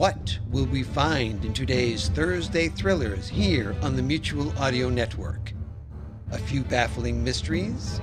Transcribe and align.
What 0.00 0.38
will 0.50 0.64
we 0.64 0.82
find 0.82 1.44
in 1.44 1.52
today's 1.52 2.08
Thursday 2.08 2.68
thrillers 2.68 3.28
here 3.28 3.76
on 3.82 3.96
the 3.96 4.02
Mutual 4.02 4.50
Audio 4.58 4.88
Network? 4.88 5.52
A 6.30 6.38
few 6.38 6.62
baffling 6.64 7.22
mysteries? 7.22 8.00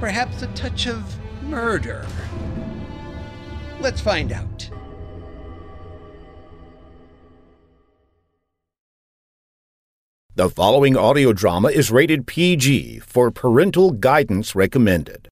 Perhaps 0.00 0.42
a 0.42 0.48
touch 0.48 0.86
of 0.86 1.18
murder? 1.44 2.06
Let's 3.80 4.02
find 4.02 4.32
out. 4.32 4.68
The 10.34 10.50
following 10.50 10.94
audio 10.94 11.32
drama 11.32 11.68
is 11.68 11.90
rated 11.90 12.26
PG 12.26 12.98
for 12.98 13.30
parental 13.30 13.92
guidance 13.92 14.54
recommended. 14.54 15.26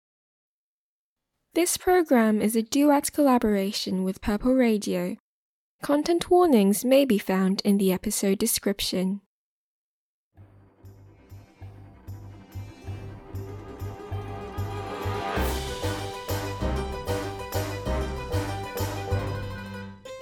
This 1.55 1.77
program 1.77 2.43
is 2.43 2.55
a 2.55 2.61
Duat 2.61 3.11
collaboration 3.11 4.03
with 4.03 4.21
Purple 4.21 4.53
Radio. 4.53 5.17
Content 5.83 6.31
warnings 6.31 6.85
may 6.85 7.03
be 7.03 7.17
found 7.17 7.61
in 7.65 7.77
the 7.77 7.91
episode 7.91 8.37
description. 8.37 9.19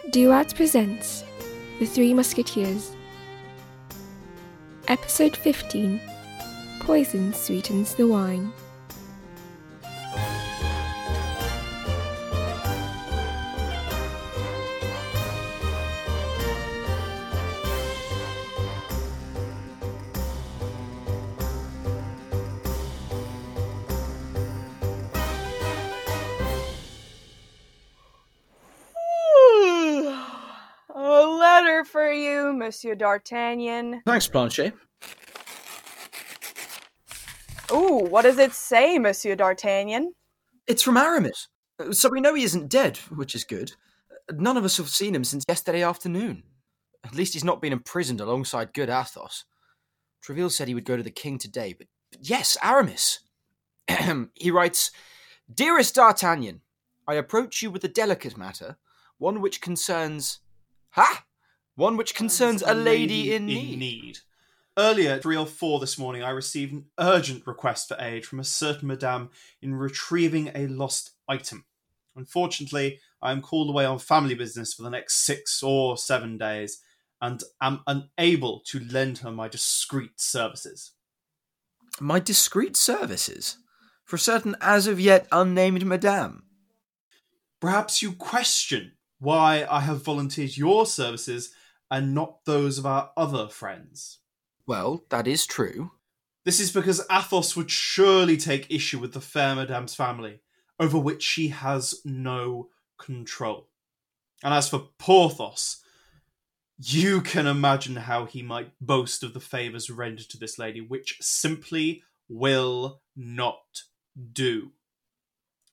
Duat 0.10 0.56
presents 0.56 1.24
The 1.78 1.86
Three 1.86 2.16
Musketeers. 2.16 2.96
Episode 4.88 5.38
15 5.38 6.02
Poison 6.80 7.34
Sweetens 7.36 7.94
the 7.94 8.08
Wine. 8.08 8.52
Monsieur 32.72 32.96
D'Artagnan. 32.96 34.02
Thanks, 34.06 34.30
Planchet. 34.30 34.72
Ooh, 37.70 38.08
what 38.10 38.22
does 38.22 38.38
it 38.38 38.54
say, 38.54 38.98
Monsieur 38.98 39.36
D'Artagnan? 39.36 40.14
It's 40.68 40.82
from 40.82 40.96
Aramis. 40.96 41.50
So 41.92 42.08
we 42.08 42.22
know 42.22 42.34
he 42.34 42.46
isn't 42.46 42.70
dead, 42.70 42.96
which 43.14 43.36
is 43.36 43.44
good. 43.44 43.74
None 44.32 44.56
of 44.56 44.64
us 44.64 44.78
have 44.78 44.88
seen 44.88 45.14
him 45.14 45.26
since 45.26 45.44
yesterday 45.50 45.84
afternoon. 45.84 46.44
At 47.04 47.14
least 47.14 47.34
he's 47.34 47.44
not 47.44 47.62
been 47.62 47.74
imprisoned 47.74 48.22
alongside 48.22 48.74
good 48.74 48.90
Athos. 48.90 49.44
Treville 50.22 50.50
said 50.50 50.70
he 50.70 50.74
would 50.74 50.86
go 50.86 50.96
to 50.96 51.04
the 51.04 51.12
king 51.12 51.38
today, 51.38 51.76
but, 51.78 51.88
but 52.10 52.22
yes, 52.22 52.56
Aramis. 52.64 53.20
he 54.36 54.50
writes 54.50 54.92
Dearest 55.54 55.96
D'Artagnan, 55.96 56.62
I 57.06 57.16
approach 57.16 57.62
you 57.62 57.70
with 57.70 57.84
a 57.84 57.90
delicate 57.90 58.38
matter, 58.38 58.78
one 59.18 59.42
which 59.42 59.60
concerns. 59.60 60.40
Ha! 60.92 61.26
One 61.82 61.98
which 61.98 62.14
concerns 62.14 62.62
a 62.62 62.76
lady 62.76 63.34
in 63.34 63.48
need. 63.48 64.20
Earlier, 64.78 65.14
at 65.14 65.24
304 65.24 65.80
this 65.80 65.98
morning, 65.98 66.22
I 66.22 66.30
received 66.30 66.74
an 66.74 66.86
urgent 67.00 67.48
request 67.48 67.88
for 67.88 67.98
aid 68.00 68.24
from 68.24 68.40
a 68.40 68.44
certain 68.44 68.88
madame 68.88 69.32
in 69.64 69.74
retrieving 69.74 70.52
a 70.54 70.68
lost 70.68 71.14
item. 71.28 71.66
Unfortunately, 72.16 73.00
I 73.20 73.32
am 73.32 73.42
called 73.42 73.72
away 73.72 73.86
on 73.86 73.98
family 73.98 74.36
business 74.36 74.76
for 74.76 74.84
the 74.84 74.92
next 74.92 75.26
six 75.26 75.64
or 75.64 75.98
seven 75.98 76.38
days 76.38 76.84
and 77.20 77.42
am 77.60 77.82
unable 77.88 78.60
to 78.68 78.80
lend 78.80 79.18
her 79.18 79.32
my 79.32 79.48
discreet 79.48 80.22
services. 80.22 80.92
My 82.00 82.20
discreet 82.20 82.78
services? 82.78 83.58
For 84.06 84.18
a 84.18 84.20
certain 84.20 84.56
as 84.62 84.86
of 84.86 85.00
yet 85.00 85.28
unnamed 85.32 85.88
madame. 85.88 86.44
Perhaps 87.60 88.04
you 88.04 88.14
question 88.14 88.92
why 89.18 89.66
I 89.68 89.80
have 89.80 90.04
volunteered 90.04 90.56
your 90.56 90.86
services 90.86 91.56
and 91.92 92.16
not 92.16 92.46
those 92.46 92.78
of 92.78 92.86
our 92.86 93.12
other 93.18 93.50
friends. 93.50 94.20
Well, 94.66 95.04
that 95.10 95.28
is 95.28 95.46
true. 95.46 95.92
This 96.46 96.60
is 96.60 96.72
because 96.72 97.06
Athos 97.12 97.56
would 97.56 97.70
surely 97.70 98.38
take 98.38 98.72
issue 98.72 98.98
with 98.98 99.14
the 99.14 99.22
fair 99.22 99.54
Madame's 99.56 99.94
family, 99.94 100.40
over 100.80 100.98
which 100.98 101.22
she 101.22 101.50
has 101.50 102.02
no 102.06 102.70
control. 102.98 103.68
And 104.44 104.54
as 104.54 104.70
for 104.70 104.88
Porthos, 104.98 105.84
you 106.80 107.22
can 107.22 107.46
imagine 107.46 107.96
how 107.96 108.26
he 108.26 108.42
might 108.42 108.72
boast 108.80 109.22
of 109.22 109.34
the 109.34 109.40
favours 109.40 109.90
rendered 109.92 110.30
to 110.30 110.38
this 110.40 110.58
lady, 110.58 110.82
which 110.82 111.18
simply 111.22 112.02
will 112.28 113.02
not 113.16 113.84
do. 114.34 114.72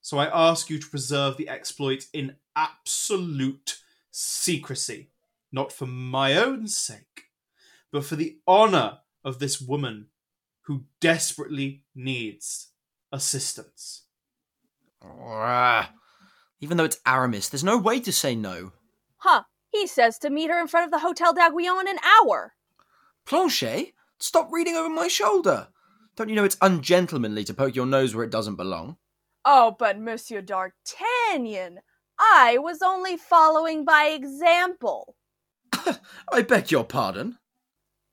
So 0.02 0.18
I 0.18 0.26
ask 0.26 0.68
you 0.68 0.78
to 0.78 0.86
preserve 0.88 1.36
the 1.36 1.48
exploit 1.48 2.06
in 2.12 2.36
absolute 2.56 3.78
secrecy, 4.10 5.10
not 5.52 5.72
for 5.72 5.86
my 5.86 6.34
own 6.36 6.68
sake, 6.68 7.24
but 7.90 8.04
for 8.04 8.16
the 8.16 8.38
honour 8.46 8.98
of 9.24 9.38
this 9.38 9.60
woman 9.60 10.08
who 10.62 10.84
desperately 11.00 11.84
needs 11.94 12.72
assistance. 13.10 14.04
Even 16.60 16.76
though 16.76 16.84
it's 16.84 17.00
Aramis, 17.06 17.48
there's 17.48 17.64
no 17.64 17.78
way 17.78 18.00
to 18.00 18.12
say 18.12 18.34
no. 18.34 18.72
Huh, 19.18 19.44
he 19.70 19.86
says 19.86 20.18
to 20.18 20.30
meet 20.30 20.50
her 20.50 20.60
in 20.60 20.66
front 20.68 20.84
of 20.84 20.90
the 20.90 20.98
Hotel 20.98 21.32
d'Aiguillon 21.32 21.82
in 21.82 21.88
an 21.88 21.98
hour. 22.04 22.54
Planchet, 23.24 23.94
stop 24.18 24.48
reading 24.52 24.74
over 24.74 24.88
my 24.88 25.08
shoulder. 25.08 25.68
Don't 26.16 26.28
you 26.28 26.34
know 26.34 26.44
it's 26.44 26.58
ungentlemanly 26.60 27.44
to 27.44 27.54
poke 27.54 27.76
your 27.76 27.86
nose 27.86 28.14
where 28.14 28.24
it 28.24 28.30
doesn't 28.30 28.56
belong? 28.56 28.96
Oh, 29.44 29.76
but 29.78 29.98
Monsieur 29.98 30.42
D'Artagnan, 30.42 31.78
I 32.18 32.58
was 32.58 32.82
only 32.82 33.16
following 33.16 33.84
by 33.84 34.06
example. 34.06 35.14
I 36.32 36.42
beg 36.42 36.70
your 36.70 36.84
pardon. 36.84 37.38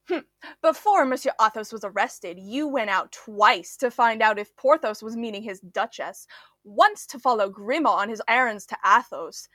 Hmm. 0.07 0.19
Before 0.61 1.05
Monsieur 1.05 1.31
Athos 1.41 1.73
was 1.73 1.83
arrested, 1.83 2.37
you 2.39 2.67
went 2.67 2.89
out 2.89 3.11
twice 3.11 3.75
to 3.77 3.89
find 3.89 4.21
out 4.21 4.37
if 4.37 4.55
Porthos 4.55 5.01
was 5.01 5.15
meeting 5.15 5.41
his 5.41 5.59
Duchess, 5.59 6.27
once 6.63 7.05
to 7.07 7.19
follow 7.19 7.49
Grimaud 7.49 7.97
on 7.97 8.09
his 8.09 8.21
errands 8.27 8.65
to 8.67 8.77
Athos, 8.85 9.47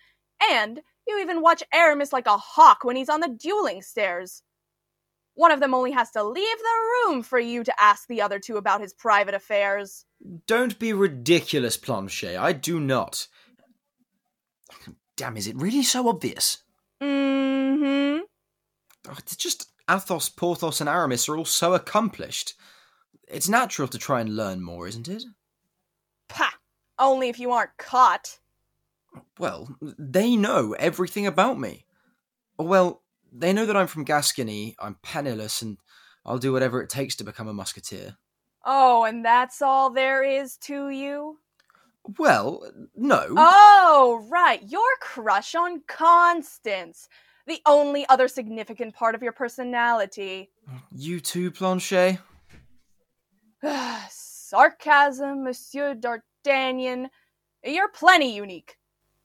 and 0.51 0.81
you 1.07 1.21
even 1.21 1.43
watch 1.43 1.63
Aramis 1.73 2.13
like 2.13 2.27
a 2.27 2.37
hawk 2.37 2.83
when 2.83 2.97
he's 2.97 3.09
on 3.09 3.21
the 3.21 3.29
dueling 3.29 3.83
stairs. 3.83 4.43
One 5.35 5.53
of 5.53 5.61
them 5.61 5.75
only 5.75 5.93
has 5.93 6.11
to 6.13 6.25
leave 6.25 6.59
the 6.59 7.11
room 7.13 7.23
for 7.23 7.39
you 7.39 7.63
to 7.65 7.83
ask 7.83 8.09
the 8.09 8.21
other 8.21 8.39
two 8.39 8.57
about 8.57 8.81
his 8.81 8.93
private 8.93 9.35
affairs. 9.35 10.05
Don't 10.47 10.79
be 10.79 10.93
ridiculous, 10.93 11.77
Planchet. 11.77 12.37
I 12.37 12.53
do 12.53 12.81
not. 12.81 13.29
Damn, 15.17 15.37
is 15.37 15.47
it 15.47 15.57
really 15.57 15.83
so 15.83 16.09
obvious? 16.09 16.59
Mm-hmm. 17.03 18.21
Oh, 19.09 19.15
It's 19.19 19.37
just 19.37 19.71
Athos, 19.89 20.29
Porthos, 20.29 20.81
and 20.81 20.89
Aramis 20.89 21.29
are 21.29 21.37
all 21.37 21.45
so 21.45 21.75
accomplished. 21.75 22.55
It's 23.27 23.49
natural 23.49 23.89
to 23.89 23.99
try 23.99 24.21
and 24.21 24.37
learn 24.37 24.63
more, 24.63 24.87
isn't 24.87 25.09
it? 25.09 25.25
Pah! 26.29 26.51
Only 26.99 27.29
if 27.29 27.39
you 27.39 27.51
aren't 27.53 27.77
caught. 27.79 28.39
Well, 29.39 29.77
they 29.81 30.37
know 30.37 30.75
everything 30.79 31.27
about 31.27 31.59
me. 31.59 31.87
Well, 32.59 33.03
they 33.33 33.53
know 33.53 33.67
that 33.67 33.77
I'm 33.77 33.87
from 33.87 34.05
Gascony, 34.05 34.77
I'm 34.79 34.97
penniless, 35.03 35.63
and 35.63 35.79
I'll 36.25 36.39
do 36.39 36.53
whatever 36.53 36.83
it 36.83 36.91
takes 36.91 37.17
to 37.17 37.25
become 37.25 37.49
a 37.49 37.55
musketeer. 37.55 38.17
Oh, 38.65 39.05
and 39.05 39.25
that's 39.25 39.63
all 39.63 39.91
there 39.91 40.23
is 40.23 40.57
to 40.59 40.91
you? 40.91 41.39
Well, 42.19 42.71
no. 42.97 43.27
Oh, 43.37 44.27
right. 44.31 44.63
Your 44.67 44.97
crush 45.01 45.55
on 45.55 45.83
Constance. 45.87 47.09
The 47.47 47.61
only 47.67 48.07
other 48.09 48.29
significant 48.29 48.95
part 48.95 49.15
of 49.15 49.23
your 49.23 49.33
personality. 49.33 50.51
You 50.93 51.21
too, 51.21 51.51
Planchet? 51.51 52.19
Sarcasm, 54.11 55.45
Monsieur 55.45 55.95
D'Artagnan. 55.95 57.09
You're 57.65 57.89
plenty 57.89 58.35
unique. 58.35 58.77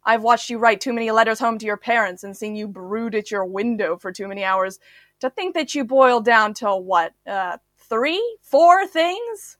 I've 0.04 0.24
watched 0.24 0.50
you 0.50 0.60
write 0.60 0.82
too 0.82 0.94
many 0.94 1.10
letters 1.12 1.40
home 1.40 1.58
to 1.58 1.66
your 1.66 1.78
parents 1.78 2.24
and 2.24 2.38
seen 2.38 2.56
you 2.56 2.68
brood 2.68 3.16
at 3.16 3.32
your 3.32 3.46
window 3.46 3.98
for 3.98 4.12
too 4.12 4.28
many 4.28 4.44
hours 4.44 4.80
to 5.20 5.30
think 5.30 5.56
that 5.56 5.74
you 5.74 5.84
boil 5.84 6.20
down 6.20 6.54
to 6.56 6.76
what, 6.76 7.14
uh, 7.26 7.58
three, 7.78 8.38
four 8.42 8.86
things? 8.86 9.58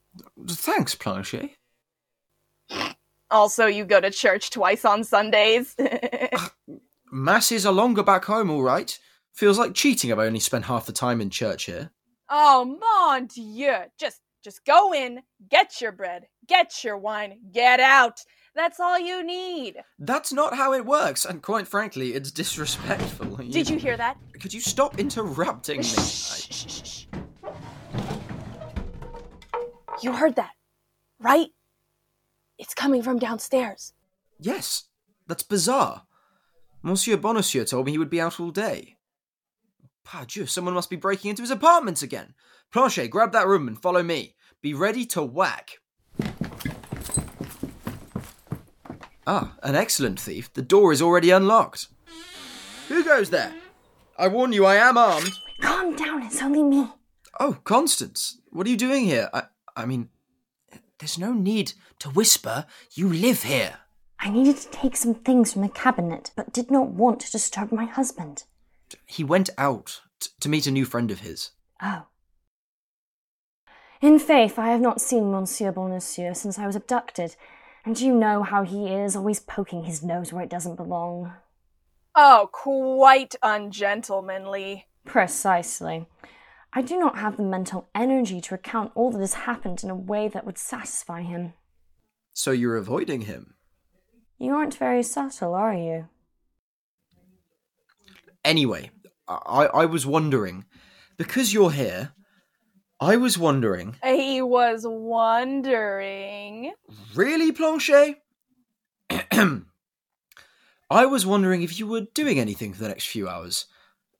Thanks, 0.48 0.94
Planchet. 0.94 1.52
Also, 3.32 3.66
you 3.66 3.86
go 3.86 4.00
to 4.00 4.12
church 4.12 4.50
twice 4.52 4.86
on 4.86 5.04
Sundays. 5.04 5.76
Masses 7.12 7.66
are 7.66 7.74
longer 7.74 8.04
back 8.04 8.26
home, 8.26 8.50
all 8.50 8.64
right. 8.64 8.98
Feels 9.34 9.58
like 9.60 9.74
cheating 9.74 10.12
I've 10.12 10.20
only 10.20 10.40
spent 10.40 10.66
half 10.66 10.86
the 10.86 10.92
time 10.94 11.22
in 11.22 11.30
church 11.30 11.66
here. 11.66 11.92
oh, 12.30 12.66
mon 12.80 13.26
dieu. 13.28 13.74
Just, 14.00 14.22
just 14.44 14.64
go 14.66 14.94
in, 14.94 15.22
get 15.50 15.82
your 15.82 15.92
bread, 15.92 16.28
get 16.48 16.84
your 16.84 16.98
wine, 16.98 17.40
get 17.52 17.80
out. 17.80 18.20
That's 18.56 18.80
all 18.80 18.98
you 18.98 19.22
need. 19.24 19.82
That's 20.00 20.32
not 20.32 20.56
how 20.56 20.72
it 20.74 20.86
works, 20.86 21.26
and 21.26 21.42
quite 21.42 21.68
frankly, 21.68 22.14
it's 22.14 22.32
disrespectful. 22.32 23.36
Did 23.50 23.70
you 23.70 23.78
hear 23.78 23.98
that? 23.98 24.18
Could 24.40 24.54
you 24.54 24.62
stop 24.62 24.98
interrupting 24.98 25.80
me? 25.80 25.84
Shh, 25.84 25.98
I- 25.98 26.54
shh, 26.54 26.68
shh, 26.68 26.84
shh. 26.84 27.06
You 30.02 30.12
heard 30.14 30.36
that, 30.36 30.52
right? 31.20 31.48
It's 32.58 32.74
coming 32.74 33.02
from 33.04 33.20
downstairs. 33.20 33.94
Yes, 34.40 34.86
that's 35.28 35.44
bizarre. 35.44 36.04
Monsieur 36.82 37.18
Bonacieux 37.18 37.66
told 37.66 37.86
me 37.86 37.92
he 37.92 37.98
would 37.98 38.10
be 38.10 38.22
out 38.22 38.40
all 38.40 38.52
day. 38.52 38.98
Pardieu, 40.06 40.48
someone 40.48 40.74
must 40.74 40.90
be 40.90 40.96
breaking 40.96 41.30
into 41.30 41.42
his 41.42 41.52
apartment 41.52 42.02
again. 42.02 42.36
Planchet, 42.72 43.10
grab 43.10 43.32
that 43.32 43.48
room 43.48 43.68
and 43.68 43.82
follow 43.82 44.04
me. 44.04 44.36
Be 44.62 44.74
ready 44.74 45.06
to 45.08 45.24
whack. 45.24 45.80
Ah, 49.28 49.56
an 49.64 49.76
excellent 49.76 50.20
thief. 50.20 50.54
The 50.54 50.62
door 50.62 50.92
is 50.92 51.02
already 51.02 51.32
unlocked. 51.32 51.88
Who 52.90 53.04
goes 53.04 53.32
there? 53.32 53.54
I 54.18 54.28
warn 54.28 54.54
you, 54.54 54.66
I 54.66 54.76
am 54.76 54.98
armed. 54.98 55.32
Calm 55.62 55.96
down, 55.96 56.24
it's 56.24 56.42
only 56.42 56.64
me. 56.64 56.88
Oh, 57.40 57.58
Constance, 57.64 58.40
what 58.52 58.68
are 58.68 58.70
you 58.70 58.78
doing 58.78 59.06
here? 59.06 59.30
I, 59.34 59.44
I 59.76 59.86
mean, 59.86 60.10
there's 61.00 61.18
no 61.18 61.34
need 61.34 61.74
to 62.00 62.10
whisper. 62.10 62.66
You 62.94 63.12
live 63.12 63.44
here. 63.44 63.78
I 64.20 64.30
needed 64.30 64.58
to 64.58 64.70
take 64.70 64.96
some 64.96 65.14
things 65.14 65.54
from 65.54 65.62
the 65.62 65.70
cabinet, 65.70 66.32
but 66.36 66.54
did 66.54 66.72
not 66.72 66.90
want 66.90 67.20
to 67.22 67.32
disturb 67.32 67.72
my 67.72 67.86
husband. 67.86 68.44
He 69.06 69.24
went 69.24 69.50
out 69.58 70.02
t- 70.20 70.30
to 70.40 70.50
meet 70.50 70.68
a 70.68 70.72
new 70.72 70.86
friend 70.86 71.12
of 71.12 71.20
his. 71.20 71.52
Oh. 71.82 72.04
In 74.02 74.20
faith, 74.20 74.58
I 74.58 74.70
have 74.70 74.82
not 74.82 75.02
seen 75.02 75.32
Monsieur 75.32 75.72
Bonacieux 75.72 76.34
since 76.36 76.58
I 76.58 76.68
was 76.68 76.76
abducted, 76.76 77.36
and 77.86 78.00
you 78.00 78.14
know 78.14 78.44
how 78.44 78.64
he 78.64 78.88
is, 78.88 79.16
always 79.16 79.40
poking 79.40 79.84
his 79.84 80.04
nose 80.04 80.32
where 80.32 80.44
it 80.44 80.50
doesn't 80.50 80.76
belong. 80.76 81.34
Oh, 82.16 82.50
quite 82.52 83.36
ungentlemanly. 83.44 84.88
Precisely. 85.06 86.08
I 86.78 86.82
do 86.82 87.00
not 87.00 87.18
have 87.18 87.38
the 87.38 87.44
mental 87.44 87.88
energy 87.96 88.42
to 88.42 88.54
recount 88.54 88.92
all 88.96 89.10
that 89.12 89.22
has 89.22 89.34
happened 89.34 89.82
in 89.82 89.90
a 89.90 89.96
way 89.96 90.28
that 90.28 90.46
would 90.46 90.58
satisfy 90.58 91.22
him. 91.22 91.54
So 92.34 92.52
you're 92.52 92.76
avoiding 92.76 93.22
him? 93.22 93.54
You 94.38 94.54
aren't 94.54 94.76
very 94.76 95.02
subtle, 95.02 95.54
are 95.54 95.74
you? 95.74 96.10
Anyway, 98.44 98.92
I, 99.26 99.70
I 99.74 99.86
was 99.86 100.06
wondering, 100.06 100.66
because 101.18 101.54
you're 101.54 101.72
here, 101.72 102.12
I 103.00 103.16
was 103.16 103.38
wondering, 103.38 103.96
He 104.04 104.42
was 104.42 104.86
wondering. 104.86 106.74
really, 107.16 107.54
Planchet? 107.54 108.18
I 110.90 111.06
was 111.06 111.26
wondering 111.26 111.64
if 111.64 111.80
you 111.80 111.88
were 111.88 112.08
doing 112.14 112.38
anything 112.38 112.74
for 112.74 112.84
the 112.84 112.90
next 112.90 113.08
few 113.08 113.30
hours. 113.30 113.66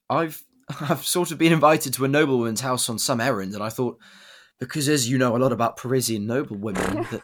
I've 0.10 0.44
I've 0.82 1.06
sort 1.06 1.32
of 1.32 1.38
been 1.38 1.54
invited 1.54 1.94
to 1.94 2.06
a 2.06 2.08
noblewoman's 2.08 2.62
house 2.62 2.90
on 2.90 2.98
some 2.98 3.22
errand, 3.22 3.54
and 3.54 3.64
I 3.64 3.70
thought, 3.70 3.98
because 4.60 4.90
as 4.90 5.10
you 5.10 5.18
know 5.18 5.36
a 5.36 5.38
lot 5.38 5.52
about 5.52 5.78
Parisian 5.78 6.26
noblewomen, 6.26 7.08
that 7.12 7.22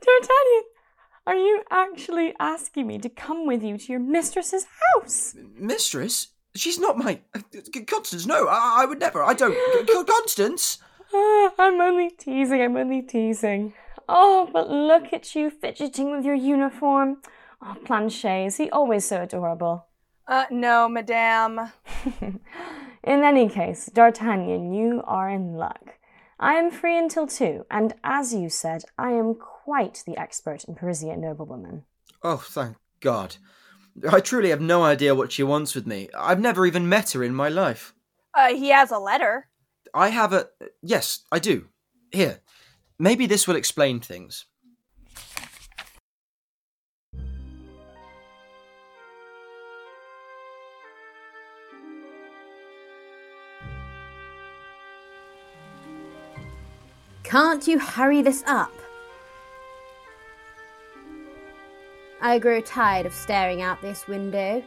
D'Artagnan, 0.00 0.62
are 1.26 1.36
you 1.36 1.62
actually 1.70 2.34
asking 2.38 2.86
me 2.86 2.98
to 2.98 3.08
come 3.08 3.46
with 3.46 3.62
you 3.62 3.76
to 3.76 3.92
your 3.92 4.00
mistress's 4.00 4.66
house? 4.94 5.34
mistress, 5.56 6.28
she's 6.54 6.78
not 6.78 6.96
my 6.96 7.20
Constance. 7.86 8.26
No, 8.26 8.46
I, 8.46 8.82
I 8.82 8.86
would 8.86 9.00
never. 9.00 9.22
I 9.22 9.34
don't. 9.34 9.56
Constance. 10.06 10.78
Ah, 11.12 11.52
I'm 11.58 11.80
only 11.80 12.10
teasing, 12.10 12.62
I'm 12.62 12.76
only 12.76 13.02
teasing. 13.02 13.74
Oh, 14.08 14.48
but 14.52 14.70
look 14.70 15.12
at 15.12 15.34
you 15.34 15.50
fidgeting 15.50 16.10
with 16.10 16.24
your 16.24 16.34
uniform. 16.34 17.18
Oh, 17.60 17.76
Planchet, 17.84 18.46
is 18.46 18.56
he 18.56 18.70
always 18.70 19.04
so 19.06 19.22
adorable? 19.22 19.87
Uh, 20.28 20.44
no, 20.50 20.90
madame. 20.90 21.72
in 22.20 22.40
any 23.02 23.48
case, 23.48 23.86
D'Artagnan, 23.86 24.74
you 24.74 25.02
are 25.06 25.30
in 25.30 25.54
luck. 25.54 25.94
I 26.38 26.54
am 26.54 26.70
free 26.70 26.96
until 26.96 27.26
two, 27.26 27.64
and 27.70 27.94
as 28.04 28.34
you 28.34 28.50
said, 28.50 28.84
I 28.98 29.12
am 29.12 29.34
quite 29.34 30.04
the 30.06 30.18
expert 30.18 30.64
in 30.64 30.74
Parisian 30.74 31.22
noblewomen. 31.22 31.84
Oh, 32.22 32.36
thank 32.36 32.76
God. 33.00 33.36
I 34.08 34.20
truly 34.20 34.50
have 34.50 34.60
no 34.60 34.84
idea 34.84 35.14
what 35.14 35.32
she 35.32 35.42
wants 35.42 35.74
with 35.74 35.86
me. 35.86 36.10
I've 36.16 36.38
never 36.38 36.66
even 36.66 36.88
met 36.88 37.12
her 37.12 37.24
in 37.24 37.34
my 37.34 37.48
life. 37.48 37.94
Uh, 38.34 38.54
he 38.54 38.68
has 38.68 38.90
a 38.90 38.98
letter. 38.98 39.48
I 39.94 40.10
have 40.10 40.32
a. 40.34 40.48
Yes, 40.82 41.24
I 41.32 41.38
do. 41.38 41.68
Here. 42.12 42.40
Maybe 42.98 43.26
this 43.26 43.48
will 43.48 43.56
explain 43.56 43.98
things. 43.98 44.44
Can't 57.28 57.68
you 57.68 57.78
hurry 57.78 58.22
this 58.22 58.42
up? 58.46 58.72
I 62.22 62.38
grow 62.38 62.62
tired 62.62 63.04
of 63.04 63.12
staring 63.12 63.60
out 63.60 63.82
this 63.82 64.08
window. 64.08 64.64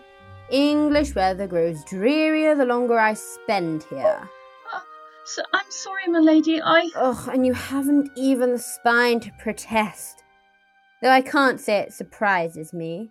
English 0.52 1.16
weather 1.16 1.48
grows 1.48 1.84
drearier 1.86 2.54
the 2.54 2.66
longer 2.66 3.00
I 3.00 3.16
spend 3.16 3.82
here. 3.90 4.30
So, 5.26 5.42
I'm 5.54 5.66
sorry, 5.70 6.08
my 6.08 6.20
lady. 6.20 6.62
I. 6.62 6.88
Ugh, 6.96 7.30
and 7.34 7.48
you 7.48 7.54
haven't 7.54 8.12
even 8.16 8.52
the 8.52 8.60
spine 8.60 9.20
to 9.22 9.32
protest. 9.40 10.24
Though 11.02 11.10
I 11.10 11.22
can't 11.22 11.60
say 11.60 11.80
it 11.80 11.94
surprises 11.94 12.74
me. 12.74 13.10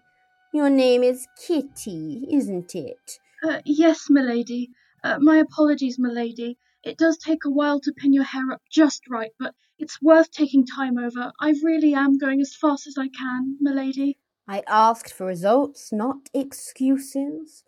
Your 0.52 0.70
name 0.70 1.02
is 1.02 1.26
Kitty, 1.44 2.29
isn't 2.31 2.76
it? 2.76 3.19
Uh, 3.42 3.61
yes, 3.64 4.07
milady. 4.09 4.71
Uh, 5.02 5.19
my 5.19 5.38
apologies, 5.38 5.99
milady. 5.99 6.57
It 6.82 6.96
does 6.96 7.18
take 7.18 7.44
a 7.44 7.50
while 7.50 7.80
to 7.80 7.92
pin 7.92 8.12
your 8.12 8.25
hair 8.25 8.50
up 8.52 8.62
just 8.70 9.08
right, 9.08 9.32
but 9.38 9.54
it's 9.78 10.00
worth 10.00 10.30
taking 10.30 10.66
time 10.66 10.99
over. 10.99 11.32
I 11.40 11.54
really 11.62 11.94
am 11.94 12.18
going 12.18 12.40
as 12.40 12.54
fast 12.54 12.87
as 12.87 12.96
I 12.99 13.08
can, 13.08 13.56
milady. 13.60 14.18
I 14.49 14.62
asked 14.66 15.12
for 15.12 15.26
results, 15.26 15.92
not 15.92 16.28
excuses. 16.34 17.64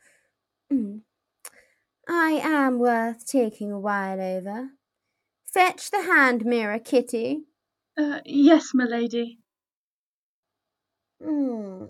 Mm. 0.72 1.02
I 2.08 2.40
am 2.42 2.78
worth 2.78 3.26
taking 3.26 3.70
a 3.70 3.78
while 3.78 4.20
over. 4.20 4.70
Fetch 5.46 5.90
the 5.90 6.02
hand 6.02 6.44
mirror, 6.44 6.78
Kitty. 6.78 7.44
Uh, 7.96 8.20
yes, 8.24 8.70
milady. 8.74 9.38
Hmm. 11.22 11.84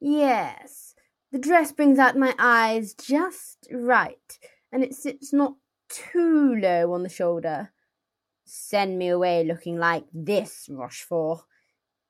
Yes, 0.00 0.94
the 1.32 1.38
dress 1.38 1.72
brings 1.72 1.98
out 1.98 2.16
my 2.16 2.34
eyes 2.38 2.94
just 2.94 3.68
right, 3.70 4.38
and 4.72 4.82
it 4.82 4.94
sits 4.94 5.32
not 5.32 5.54
too 5.90 6.54
low 6.56 6.92
on 6.92 7.02
the 7.02 7.08
shoulder. 7.08 7.72
Send 8.44 8.98
me 8.98 9.08
away 9.08 9.44
looking 9.44 9.78
like 9.78 10.04
this, 10.12 10.68
Rochefort. 10.70 11.40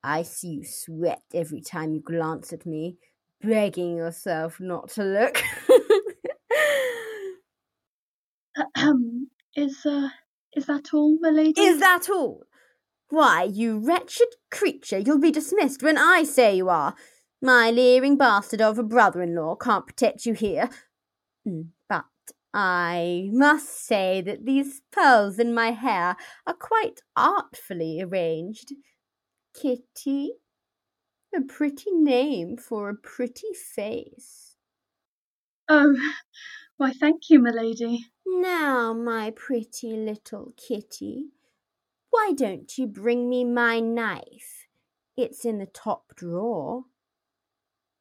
I 0.03 0.23
see 0.23 0.47
you 0.49 0.63
sweat 0.65 1.21
every 1.33 1.61
time 1.61 1.93
you 1.93 2.01
glance 2.01 2.53
at 2.53 2.65
me, 2.65 2.97
begging 3.41 3.95
yourself 3.97 4.59
not 4.59 4.89
to 4.91 5.03
look. 5.03 5.41
Is, 9.55 9.85
uh, 9.85 10.09
is 10.55 10.65
that 10.67 10.93
all, 10.93 11.17
milady? 11.19 11.59
Is 11.59 11.79
that 11.79 12.09
all? 12.09 12.43
Why, 13.09 13.43
you 13.43 13.77
wretched 13.79 14.29
creature, 14.49 14.97
you'll 14.97 15.19
be 15.19 15.31
dismissed 15.31 15.83
when 15.83 15.97
I 15.97 16.23
say 16.23 16.55
you 16.55 16.69
are. 16.69 16.95
My 17.41 17.69
leering 17.71 18.17
bastard 18.17 18.61
of 18.61 18.79
a 18.79 18.83
brother 18.83 19.21
in 19.21 19.35
law 19.35 19.55
can't 19.55 19.85
protect 19.85 20.25
you 20.25 20.33
here. 20.33 20.69
Mm, 21.47 21.69
But 21.89 22.05
I 22.53 23.29
must 23.31 23.85
say 23.85 24.21
that 24.21 24.45
these 24.45 24.81
pearls 24.91 25.39
in 25.39 25.53
my 25.53 25.71
hair 25.71 26.17
are 26.45 26.53
quite 26.53 27.01
artfully 27.15 28.01
arranged. 28.01 28.73
Kitty? 29.53 30.33
A 31.33 31.41
pretty 31.41 31.91
name 31.91 32.57
for 32.57 32.89
a 32.89 32.95
pretty 32.95 33.53
face. 33.53 34.57
Oh, 35.69 35.95
why, 36.75 36.91
thank 36.91 37.29
you, 37.29 37.39
milady. 37.39 38.07
Now, 38.25 38.93
my 38.93 39.31
pretty 39.31 39.95
little 39.95 40.53
kitty, 40.57 41.27
why 42.09 42.33
don't 42.35 42.77
you 42.77 42.87
bring 42.87 43.29
me 43.29 43.45
my 43.45 43.79
knife? 43.79 44.67
It's 45.15 45.45
in 45.45 45.57
the 45.59 45.65
top 45.65 46.13
drawer. 46.15 46.83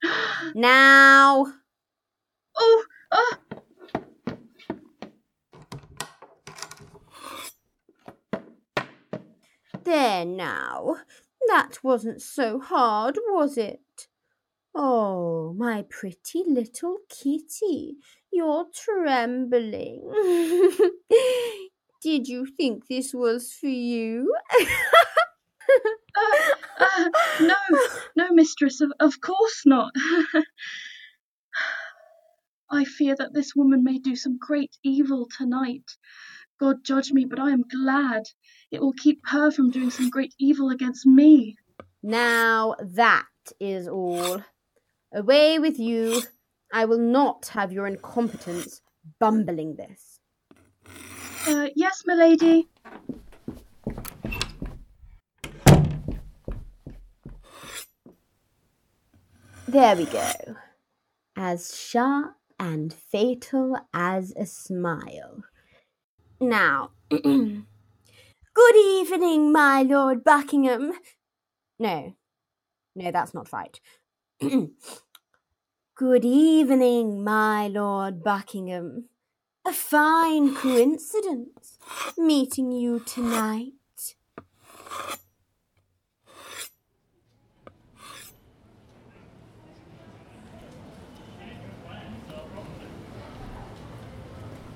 now. 0.54 1.46
Oh, 2.56 2.84
oh, 3.12 3.36
There 9.90 10.24
now. 10.24 10.98
That 11.48 11.82
wasn't 11.82 12.22
so 12.22 12.60
hard, 12.60 13.18
was 13.30 13.58
it? 13.58 14.06
Oh, 14.72 15.52
my 15.54 15.84
pretty 15.90 16.44
little 16.46 16.98
kitty, 17.08 17.96
you're 18.30 18.66
trembling. 18.72 20.08
Did 22.02 22.28
you 22.28 22.46
think 22.46 22.86
this 22.86 23.12
was 23.12 23.52
for 23.52 23.66
you? 23.66 24.32
uh, 26.16 26.54
uh, 26.78 27.10
no, 27.40 27.56
no, 28.14 28.30
mistress, 28.30 28.80
of, 28.80 28.92
of 29.00 29.20
course 29.20 29.62
not. 29.66 29.92
I 32.70 32.84
fear 32.84 33.16
that 33.18 33.34
this 33.34 33.56
woman 33.56 33.82
may 33.82 33.98
do 33.98 34.14
some 34.14 34.38
great 34.38 34.76
evil 34.84 35.26
tonight. 35.36 35.96
God 36.60 36.84
judge 36.84 37.10
me, 37.10 37.24
but 37.24 37.40
I 37.40 37.50
am 37.50 37.62
glad. 37.62 38.24
It 38.70 38.82
will 38.82 38.92
keep 38.92 39.22
her 39.28 39.50
from 39.50 39.70
doing 39.70 39.90
some 39.90 40.10
great 40.10 40.34
evil 40.38 40.68
against 40.68 41.06
me. 41.06 41.56
Now 42.02 42.76
that 42.78 43.24
is 43.58 43.88
all. 43.88 44.44
Away 45.12 45.58
with 45.58 45.78
you. 45.78 46.22
I 46.72 46.84
will 46.84 46.98
not 46.98 47.48
have 47.48 47.72
your 47.72 47.86
incompetence 47.86 48.82
bumbling 49.18 49.76
this. 49.76 50.20
Uh, 51.46 51.68
yes, 51.74 52.02
milady. 52.06 52.68
There 59.66 59.96
we 59.96 60.04
go. 60.04 60.32
As 61.36 61.74
sharp 61.76 62.34
and 62.58 62.92
fatal 62.92 63.78
as 63.94 64.34
a 64.36 64.44
smile. 64.44 65.44
Now, 66.42 66.92
good 67.10 67.66
evening, 68.74 69.52
my 69.52 69.82
Lord 69.82 70.24
Buckingham. 70.24 70.94
No, 71.78 72.14
no, 72.96 73.10
that's 73.10 73.34
not 73.34 73.52
right. 73.52 73.78
good 75.94 76.24
evening, 76.24 77.22
my 77.22 77.68
Lord 77.68 78.22
Buckingham. 78.22 79.10
A 79.66 79.72
fine 79.74 80.54
coincidence 80.54 81.78
meeting 82.16 82.72
you 82.72 83.00
tonight. 83.00 83.72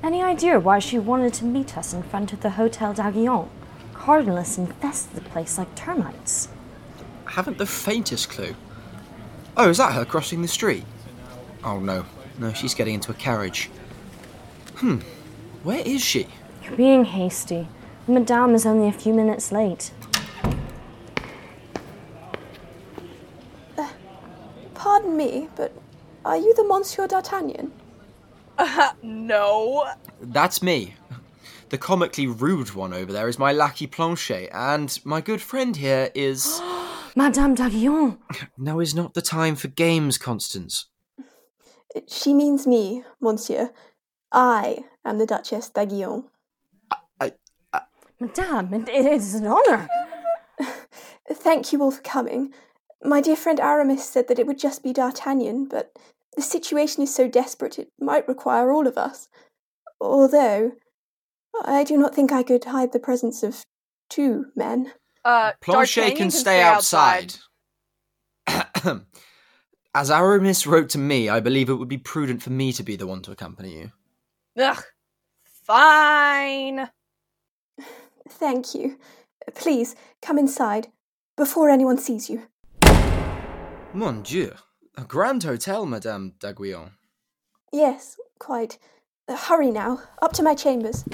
Any 0.04 0.22
idea 0.22 0.60
why 0.60 0.80
she 0.80 0.98
wanted 0.98 1.32
to 1.34 1.46
meet 1.46 1.78
us 1.78 1.94
in 1.94 2.02
front 2.02 2.34
of 2.34 2.42
the 2.42 2.50
Hotel 2.50 2.92
d'Aiguillon? 2.92 3.48
Cardinalists 3.94 4.58
infest 4.58 5.14
the 5.14 5.22
place 5.22 5.56
like 5.56 5.74
termites. 5.74 6.50
Haven't 7.24 7.56
the 7.56 7.64
faintest 7.64 8.28
clue. 8.28 8.54
Oh, 9.56 9.70
is 9.70 9.78
that 9.78 9.94
her 9.94 10.04
crossing 10.04 10.42
the 10.42 10.48
street? 10.48 10.84
Oh 11.64 11.80
no, 11.80 12.04
no, 12.38 12.52
she's 12.52 12.74
getting 12.74 12.92
into 12.92 13.12
a 13.12 13.14
carriage. 13.14 13.70
Hmm, 14.74 14.98
where 15.62 15.80
is 15.86 16.04
she? 16.04 16.26
You're 16.62 16.76
being 16.76 17.06
hasty. 17.06 17.66
Madame 18.06 18.54
is 18.54 18.66
only 18.66 18.88
a 18.88 18.92
few 18.92 19.14
minutes 19.14 19.52
late. 19.52 19.90
Uh, 23.78 23.88
pardon 24.74 25.16
me, 25.16 25.48
but 25.56 25.72
are 26.26 26.36
you 26.36 26.52
the 26.52 26.64
Monsieur 26.64 27.06
d'Artagnan? 27.06 27.72
Uh, 28.58 28.92
no. 29.02 29.92
That's 30.20 30.62
me. 30.62 30.94
The 31.70 31.78
comically 31.78 32.26
rude 32.26 32.74
one 32.74 32.92
over 32.92 33.12
there 33.12 33.28
is 33.28 33.38
my 33.38 33.52
lackey 33.52 33.86
Planchet, 33.86 34.48
and 34.52 34.98
my 35.04 35.20
good 35.20 35.42
friend 35.42 35.76
here 35.76 36.10
is. 36.14 36.60
Madame 37.16 37.54
d'Aiguillon! 37.54 38.18
Now 38.58 38.80
is 38.80 38.94
not 38.94 39.14
the 39.14 39.22
time 39.22 39.56
for 39.56 39.68
games, 39.68 40.18
Constance. 40.18 40.86
She 42.08 42.34
means 42.34 42.66
me, 42.66 43.04
monsieur. 43.20 43.70
I 44.32 44.84
am 45.04 45.18
the 45.18 45.26
Duchess 45.26 45.70
d'Aiguillon. 45.70 46.24
I, 47.20 47.32
I... 47.72 47.82
Madame, 48.18 48.74
it, 48.74 48.88
it 48.88 49.06
is 49.06 49.34
an 49.34 49.46
honour. 49.46 49.88
Thank 51.30 51.72
you 51.72 51.82
all 51.82 51.92
for 51.92 52.02
coming. 52.02 52.52
My 53.02 53.20
dear 53.20 53.36
friend 53.36 53.60
Aramis 53.60 54.04
said 54.04 54.28
that 54.28 54.38
it 54.38 54.46
would 54.46 54.58
just 54.58 54.82
be 54.82 54.92
D'Artagnan, 54.92 55.66
but 55.66 55.96
the 56.36 56.42
situation 56.42 57.02
is 57.02 57.14
so 57.14 57.28
desperate 57.28 57.78
it 57.78 57.88
might 58.00 58.28
require 58.28 58.72
all 58.72 58.86
of 58.86 58.98
us. 58.98 59.28
Although, 60.00 60.72
I 61.64 61.84
do 61.84 61.96
not 61.96 62.14
think 62.14 62.32
I 62.32 62.42
could 62.42 62.64
hide 62.64 62.92
the 62.92 62.98
presence 62.98 63.42
of 63.42 63.64
two 64.10 64.46
men. 64.56 64.92
Uh, 65.24 65.52
Planchet 65.60 66.08
can, 66.08 66.16
can 66.16 66.30
stay, 66.30 66.40
stay 66.40 66.62
outside. 66.62 67.34
outside. 68.48 69.00
As 69.94 70.10
Aramis 70.10 70.66
wrote 70.66 70.88
to 70.90 70.98
me, 70.98 71.28
I 71.28 71.38
believe 71.38 71.68
it 71.68 71.74
would 71.74 71.88
be 71.88 71.98
prudent 71.98 72.42
for 72.42 72.50
me 72.50 72.72
to 72.72 72.82
be 72.82 72.96
the 72.96 73.06
one 73.06 73.22
to 73.22 73.30
accompany 73.30 73.78
you. 73.78 73.92
Ugh, 74.58 74.82
fine. 75.44 76.90
Thank 78.28 78.74
you. 78.74 78.98
Please, 79.54 79.94
come 80.20 80.38
inside, 80.38 80.88
before 81.36 81.70
anyone 81.70 81.98
sees 81.98 82.28
you. 82.28 82.42
Mon 83.92 84.22
Dieu. 84.22 84.52
A 84.96 85.02
grand 85.02 85.42
hotel, 85.42 85.86
Madame 85.86 86.34
d'Aiguillon. 86.38 86.92
Yes, 87.72 88.16
quite. 88.38 88.78
Uh, 89.26 89.36
hurry 89.36 89.72
now, 89.72 90.00
up 90.22 90.32
to 90.34 90.42
my 90.42 90.54
chambers. 90.54 91.04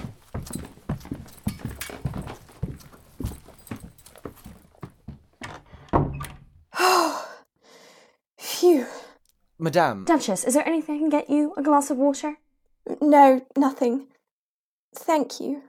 Oh, 6.78 7.28
phew. 8.38 8.86
Madame. 9.58 10.04
Duchess, 10.04 10.44
is 10.44 10.52
there 10.52 10.66
anything 10.66 10.96
I 10.96 10.98
can 10.98 11.08
get 11.08 11.30
you? 11.30 11.54
A 11.56 11.62
glass 11.62 11.90
of 11.90 11.96
water? 11.96 12.36
No, 13.00 13.46
nothing. 13.56 14.08
Thank 14.94 15.40
you. 15.40 15.62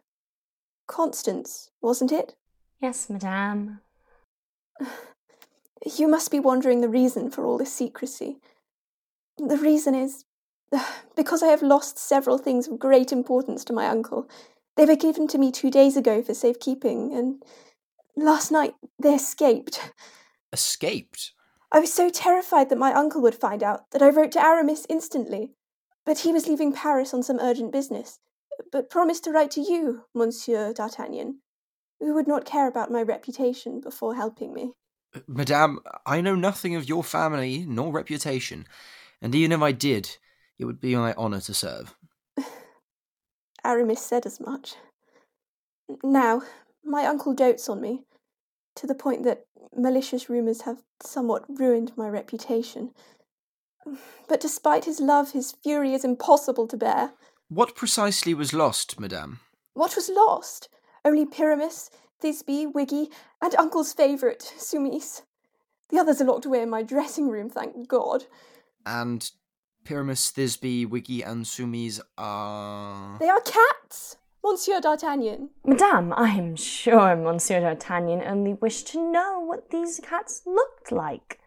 Constance, 0.87 1.69
wasn't 1.81 2.11
it? 2.11 2.35
Yes, 2.81 3.09
Madame. 3.09 3.79
You 5.85 6.07
must 6.07 6.31
be 6.31 6.39
wondering 6.39 6.81
the 6.81 6.89
reason 6.89 7.31
for 7.31 7.45
all 7.45 7.57
this 7.57 7.73
secrecy. 7.73 8.37
The 9.37 9.57
reason 9.57 9.95
is 9.95 10.25
because 11.15 11.43
I 11.43 11.47
have 11.47 11.61
lost 11.61 11.97
several 11.97 12.37
things 12.37 12.67
of 12.67 12.79
great 12.79 13.11
importance 13.11 13.63
to 13.65 13.73
my 13.73 13.87
uncle. 13.87 14.29
They 14.77 14.85
were 14.85 14.95
given 14.95 15.27
to 15.29 15.37
me 15.37 15.51
two 15.51 15.69
days 15.69 15.97
ago 15.97 16.21
for 16.21 16.33
safekeeping, 16.33 17.13
and 17.13 17.43
last 18.15 18.51
night 18.51 18.73
they 19.01 19.13
escaped. 19.13 19.91
Escaped? 20.53 21.33
I 21.71 21.79
was 21.79 21.93
so 21.93 22.09
terrified 22.09 22.69
that 22.69 22.77
my 22.77 22.93
uncle 22.93 23.21
would 23.21 23.35
find 23.35 23.63
out 23.63 23.91
that 23.91 24.01
I 24.01 24.09
wrote 24.09 24.31
to 24.33 24.43
Aramis 24.43 24.85
instantly. 24.89 25.51
But 26.05 26.19
he 26.19 26.31
was 26.31 26.47
leaving 26.47 26.73
Paris 26.73 27.13
on 27.13 27.21
some 27.21 27.39
urgent 27.39 27.71
business, 27.71 28.19
but 28.71 28.89
promised 28.89 29.23
to 29.25 29.31
write 29.31 29.51
to 29.51 29.61
you, 29.61 30.05
Monsieur 30.15 30.73
d'Artagnan, 30.73 31.41
who 31.99 32.13
would 32.15 32.27
not 32.27 32.43
care 32.43 32.67
about 32.67 32.91
my 32.91 33.01
reputation 33.01 33.79
before 33.79 34.15
helping 34.15 34.53
me. 34.53 34.73
Madame, 35.27 35.79
I 36.05 36.21
know 36.21 36.35
nothing 36.35 36.75
of 36.75 36.87
your 36.87 37.03
family 37.03 37.65
nor 37.67 37.91
reputation, 37.91 38.67
and 39.21 39.35
even 39.35 39.51
if 39.51 39.61
I 39.61 39.71
did, 39.71 40.17
it 40.57 40.65
would 40.65 40.79
be 40.79 40.95
my 40.95 41.13
honour 41.15 41.41
to 41.41 41.53
serve. 41.53 41.95
Aramis 43.63 44.01
said 44.01 44.25
as 44.25 44.39
much. 44.39 44.75
Now, 46.03 46.43
my 46.83 47.05
uncle 47.05 47.33
dotes 47.33 47.67
on 47.67 47.81
me, 47.81 48.03
to 48.75 48.87
the 48.87 48.95
point 48.95 49.23
that 49.23 49.45
malicious 49.75 50.29
rumours 50.29 50.61
have 50.61 50.81
somewhat 51.03 51.45
ruined 51.49 51.91
my 51.95 52.07
reputation. 52.07 52.91
But 54.29 54.39
despite 54.39 54.85
his 54.85 55.01
love, 55.01 55.31
his 55.31 55.51
fury 55.51 55.93
is 55.93 56.05
impossible 56.05 56.65
to 56.67 56.77
bear. 56.77 57.11
What 57.49 57.75
precisely 57.75 58.33
was 58.33 58.53
lost, 58.53 58.97
madame? 58.97 59.41
What 59.73 59.95
was 59.97 60.07
lost? 60.07 60.69
Only 61.03 61.25
Pyramus, 61.25 61.89
Thisbe, 62.21 62.73
Wiggy, 62.73 63.09
and 63.41 63.55
Uncle's 63.55 63.93
favourite, 63.93 64.53
Sumis. 64.57 65.23
The 65.89 65.99
others 65.99 66.21
are 66.21 66.25
locked 66.25 66.45
away 66.45 66.61
in 66.61 66.69
my 66.69 66.83
dressing 66.83 67.27
room, 67.29 67.49
thank 67.49 67.87
God. 67.87 68.25
And 68.85 69.29
Pyramus, 69.83 70.31
Thisbe, 70.31 70.87
Wiggy, 70.87 71.21
and 71.23 71.45
Sumis 71.45 71.99
are. 72.17 73.17
They 73.19 73.29
are 73.29 73.41
cats! 73.41 74.17
Monsieur 74.43 74.79
d'Artagnan. 74.79 75.49
Madame, 75.63 76.13
I 76.13 76.29
am 76.29 76.55
sure 76.55 77.15
Monsieur 77.15 77.59
d'Artagnan 77.59 78.23
only 78.23 78.53
wished 78.53 78.87
to 78.87 79.11
know 79.11 79.39
what 79.39 79.69
these 79.69 79.99
cats 80.03 80.41
looked 80.45 80.91
like. 80.91 81.39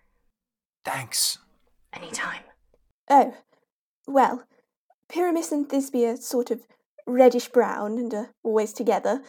Thanks. 0.85 1.39
Any 1.93 2.11
time. 2.11 2.43
Oh, 3.11 3.35
well, 4.07 4.45
Pyramus 5.09 5.51
and 5.51 5.69
Thisbe 5.69 6.13
are 6.13 6.17
sort 6.17 6.51
of 6.51 6.67
reddish 7.07 7.49
brown 7.49 7.99
and 7.99 8.15
are 8.15 8.31
always 8.43 8.73
together. 8.73 9.23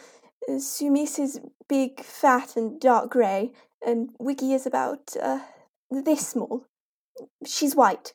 Sumis 0.48 1.18
is 1.18 1.40
big, 1.68 2.00
fat, 2.00 2.56
and 2.56 2.80
dark 2.80 3.10
grey, 3.10 3.52
and 3.84 4.10
Wiggy 4.18 4.52
is 4.52 4.66
about 4.66 5.16
uh, 5.20 5.40
this 5.90 6.26
small. 6.26 6.66
She's 7.44 7.74
white. 7.74 8.12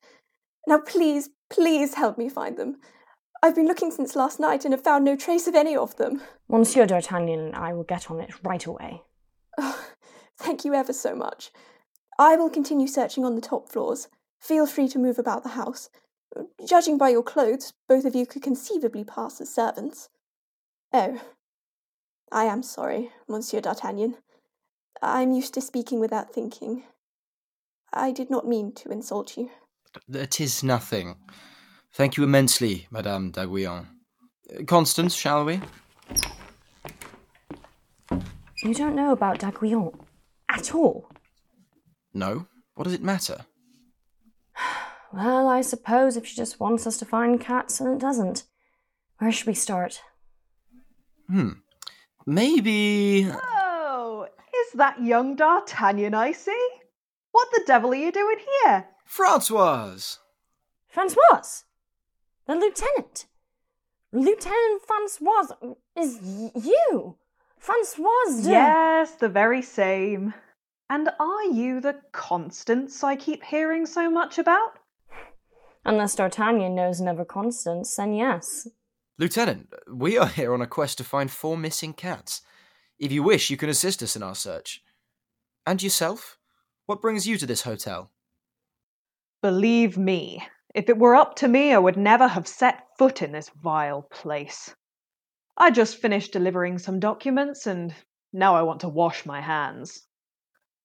Now, 0.68 0.80
please, 0.80 1.30
please 1.50 1.96
help 1.96 2.18
me 2.18 2.30
find 2.30 2.58
them. 2.58 2.78
I've 3.44 3.56
been 3.56 3.68
looking 3.68 3.92
since 3.92 4.16
last 4.16 4.40
night 4.40 4.66
and 4.66 4.74
have 4.74 4.84
found 4.84 5.04
no 5.04 5.16
trace 5.16 5.48
of 5.48 5.56
any 5.56 5.76
of 5.76 5.96
them. 5.98 6.22
Monsieur 6.48 6.86
d'Artagnan 6.86 7.40
and 7.40 7.56
I 7.56 7.74
will 7.74 7.84
get 7.84 8.12
on 8.12 8.20
it 8.22 8.32
right 8.44 8.66
away. 8.66 9.02
Oh, 9.58 9.88
thank 10.38 10.64
you 10.64 10.76
ever 10.76 10.94
so 10.94 11.16
much. 11.16 11.52
I 12.20 12.36
will 12.36 12.52
continue 12.52 12.88
searching 12.88 13.26
on 13.26 13.34
the 13.36 13.42
top 13.42 13.68
floors. 13.68 14.10
Feel 14.40 14.68
free 14.68 14.88
to 14.90 15.00
move 15.00 15.18
about 15.18 15.42
the 15.42 15.50
house. 15.50 15.90
Judging 16.64 17.00
by 17.00 17.10
your 17.10 17.24
clothes, 17.24 17.74
both 17.90 18.06
of 18.06 18.16
you 18.16 18.28
could 18.28 18.44
conceivably 18.44 19.04
pass 19.04 19.42
as 19.42 19.54
servants. 19.54 20.10
Oh, 20.94 21.20
I 22.32 22.46
am 22.46 22.64
sorry, 22.64 23.12
Monsieur 23.28 23.60
d'Artagnan. 23.60 24.16
I'm 25.02 25.34
used 25.34 25.54
to 25.56 25.62
speaking 25.62 26.00
without 26.00 26.34
thinking. 26.34 26.84
I 27.92 28.12
did 28.12 28.30
not 28.30 28.48
mean 28.48 28.74
to 28.76 28.90
insult 28.90 29.36
you. 29.36 29.50
That 30.08 30.40
is 30.40 30.64
nothing. 30.64 31.16
Thank 31.94 32.16
you 32.16 32.24
immensely, 32.24 32.88
Madame 32.90 33.32
d'Aiguillon. 33.32 33.88
Constance, 34.66 35.14
shall 35.14 35.44
we? 35.44 35.60
You 38.64 38.74
don't 38.74 38.96
know 38.96 39.12
about 39.12 39.40
d'Aiguillon 39.40 39.94
at 40.48 40.74
all? 40.74 41.10
No. 42.14 42.48
What 42.76 42.86
does 42.86 42.94
it 42.94 43.04
matter? 43.04 43.46
Well, 45.14 45.50
I 45.50 45.60
suppose 45.60 46.16
if 46.16 46.26
she 46.26 46.38
just 46.38 46.62
wants 46.62 46.88
us 46.88 46.96
to 47.00 47.06
find 47.06 47.42
cats, 47.42 47.80
then 47.80 47.90
it 47.90 48.00
doesn't. 48.00 48.46
Where 49.18 49.30
should 49.30 49.46
we 49.48 49.54
start? 49.54 50.02
Hmm. 51.28 51.50
Maybe. 52.26 53.28
Oh, 53.32 54.28
is 54.56 54.74
that 54.74 55.04
young 55.04 55.36
D'Artagnan 55.36 56.14
I 56.14 56.32
see? 56.32 56.70
What 57.32 57.48
the 57.52 57.64
devil 57.66 57.92
are 57.92 57.96
you 57.96 58.12
doing 58.12 58.38
here? 58.64 58.88
Francoise! 59.06 60.20
Francoise! 60.88 61.64
The 62.48 62.56
lieutenant! 62.56 63.26
Lieutenant 64.12 64.82
Francoise 64.86 65.52
is 65.98 66.20
you! 66.54 67.16
Francoise! 67.58 68.44
De... 68.44 68.52
Yes, 68.52 69.12
the 69.12 69.30
very 69.30 69.62
same. 69.62 70.34
And 70.90 71.10
are 71.20 71.44
you 71.46 71.80
the 71.80 72.02
Constance 72.12 73.04
I 73.04 73.16
keep 73.16 73.44
hearing 73.44 73.86
so 73.86 74.12
much 74.12 74.38
about? 74.38 74.80
Unless 75.86 76.16
D'Artagnan 76.16 76.76
knows 76.76 77.00
another 77.00 77.26
Constance, 77.26 77.96
then 77.96 78.14
yes. 78.14 78.68
Lieutenant, 79.18 79.72
we 79.92 80.18
are 80.18 80.28
here 80.28 80.54
on 80.54 80.62
a 80.62 80.68
quest 80.68 80.98
to 80.98 81.04
find 81.04 81.30
four 81.30 81.58
missing 81.58 81.94
cats. 81.94 82.42
If 82.98 83.12
you 83.12 83.24
wish, 83.24 83.50
you 83.50 83.58
can 83.58 83.70
assist 83.70 84.02
us 84.02 84.16
in 84.16 84.24
our 84.24 84.36
search. 84.36 84.84
And 85.66 85.82
yourself? 85.82 86.38
What 86.86 87.02
brings 87.02 87.28
you 87.28 87.38
to 87.38 87.46
this 87.46 87.62
hotel? 87.62 88.12
Believe 89.42 89.98
me, 89.98 90.44
if 90.74 90.90
it 90.90 90.98
were 90.98 91.16
up 91.16 91.36
to 91.38 91.48
me, 91.48 91.74
I 91.74 91.78
would 91.78 91.98
never 91.98 92.28
have 92.28 92.48
set 92.48 92.84
foot 92.98 93.22
in 93.22 93.32
this 93.32 93.50
vile 93.62 94.04
place. 94.04 94.74
I 95.58 95.70
just 95.72 95.98
finished 95.98 96.32
delivering 96.32 96.80
some 96.80 97.00
documents, 97.00 97.68
and 97.68 97.94
now 98.34 98.56
I 98.56 98.62
want 98.62 98.80
to 98.82 98.90
wash 98.90 99.26
my 99.26 99.42
hands. 99.42 100.04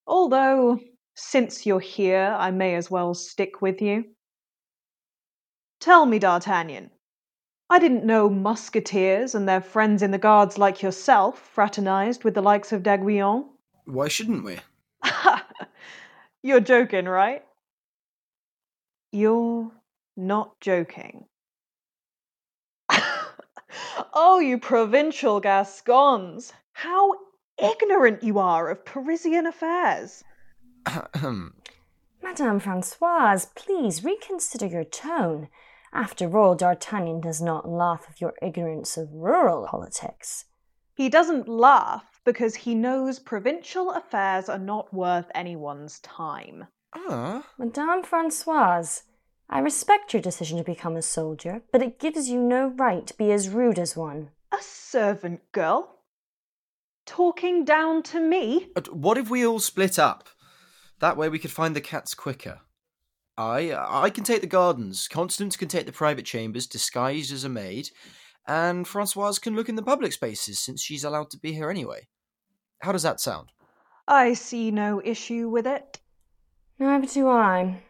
Although, 0.06 0.80
since 1.14 1.64
you're 1.64 1.80
here, 1.80 2.34
I 2.38 2.50
may 2.50 2.74
as 2.74 2.90
well 2.90 3.14
stick 3.14 3.62
with 3.62 3.80
you. 3.80 4.04
Tell 5.80 6.06
me, 6.06 6.18
D'Artagnan, 6.18 6.90
I 7.68 7.80
didn't 7.80 8.04
know 8.04 8.28
musketeers 8.28 9.34
and 9.34 9.48
their 9.48 9.60
friends 9.60 10.00
in 10.02 10.12
the 10.12 10.18
guards 10.18 10.56
like 10.56 10.82
yourself 10.82 11.38
fraternized 11.38 12.22
with 12.22 12.34
the 12.34 12.42
likes 12.42 12.72
of 12.72 12.84
d'Aiguillon. 12.84 13.44
Why 13.86 14.06
shouldn't 14.06 14.44
we? 14.44 14.58
You're 16.42 16.60
joking, 16.60 17.06
right? 17.06 17.42
You're 19.10 19.72
not 20.16 20.60
joking. 20.60 21.24
oh, 24.14 24.38
you 24.38 24.58
provincial 24.58 25.40
Gascons! 25.40 26.52
How 26.72 27.14
ignorant 27.58 28.22
you 28.22 28.38
are 28.38 28.70
of 28.70 28.84
Parisian 28.84 29.46
affairs! 29.46 30.22
Madame 32.22 32.60
Francoise, 32.60 33.46
please 33.56 34.04
reconsider 34.04 34.66
your 34.66 34.84
tone. 34.84 35.48
After 35.92 36.36
all, 36.36 36.54
D'Artagnan 36.54 37.20
does 37.20 37.40
not 37.40 37.68
laugh 37.68 38.06
at 38.10 38.20
your 38.20 38.34
ignorance 38.42 38.96
of 38.96 39.12
rural 39.12 39.66
politics. 39.66 40.46
He 40.94 41.08
doesn't 41.08 41.48
laugh 41.48 42.20
because 42.24 42.54
he 42.54 42.74
knows 42.74 43.18
provincial 43.18 43.90
affairs 43.90 44.48
are 44.48 44.58
not 44.58 44.92
worth 44.92 45.30
anyone's 45.34 45.98
time. 46.00 46.66
Ah. 46.94 47.46
Madame 47.58 48.02
Francoise, 48.02 49.02
I 49.48 49.60
respect 49.60 50.12
your 50.12 50.22
decision 50.22 50.58
to 50.58 50.64
become 50.64 50.96
a 50.96 51.02
soldier, 51.02 51.62
but 51.70 51.82
it 51.82 52.00
gives 52.00 52.28
you 52.28 52.40
no 52.40 52.68
right 52.68 53.06
to 53.06 53.14
be 53.14 53.30
as 53.30 53.48
rude 53.48 53.78
as 53.78 53.96
one. 53.96 54.30
A 54.52 54.58
servant 54.60 55.40
girl? 55.52 56.00
Talking 57.04 57.64
down 57.64 58.02
to 58.04 58.20
me? 58.20 58.68
Uh, 58.74 58.82
what 58.90 59.18
if 59.18 59.30
we 59.30 59.46
all 59.46 59.60
split 59.60 59.98
up? 59.98 60.28
That 60.98 61.16
way 61.16 61.28
we 61.28 61.38
could 61.38 61.52
find 61.52 61.76
the 61.76 61.80
cats 61.80 62.14
quicker. 62.14 62.60
I 63.38 63.72
I 63.74 64.10
can 64.10 64.24
take 64.24 64.40
the 64.40 64.46
gardens, 64.46 65.08
Constance 65.08 65.56
can 65.56 65.68
take 65.68 65.86
the 65.86 65.92
private 65.92 66.24
chambers 66.24 66.66
disguised 66.66 67.32
as 67.32 67.44
a 67.44 67.48
maid, 67.48 67.90
and 68.46 68.86
Francoise 68.86 69.38
can 69.38 69.54
look 69.54 69.68
in 69.68 69.76
the 69.76 69.82
public 69.82 70.12
spaces 70.12 70.58
since 70.58 70.82
she's 70.82 71.04
allowed 71.04 71.30
to 71.30 71.38
be 71.38 71.52
here 71.52 71.70
anyway. 71.70 72.08
How 72.82 72.92
does 72.92 73.02
that 73.02 73.20
sound? 73.20 73.50
I 74.08 74.34
see 74.34 74.70
no 74.70 75.02
issue 75.04 75.48
with 75.48 75.66
it. 75.66 76.00
Neither 76.78 77.06
do 77.06 77.28
I. 77.28 77.82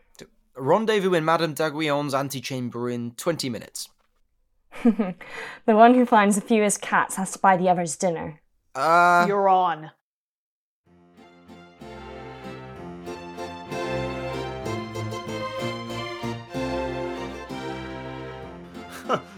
Rendezvous 0.56 1.14
in 1.14 1.24
Madame 1.24 1.52
d'Aiguillon's 1.52 2.14
antechamber 2.14 2.88
in 2.88 3.10
20 3.12 3.50
minutes. 3.50 3.90
the 4.84 5.14
one 5.66 5.94
who 5.94 6.06
finds 6.06 6.36
the 6.36 6.42
fewest 6.42 6.80
cats 6.80 7.16
has 7.16 7.32
to 7.32 7.38
buy 7.38 7.56
the 7.56 7.68
others 7.68 7.96
dinner. 7.96 8.40
Uh. 8.74 9.24
You're 9.28 9.48
on. 9.48 9.90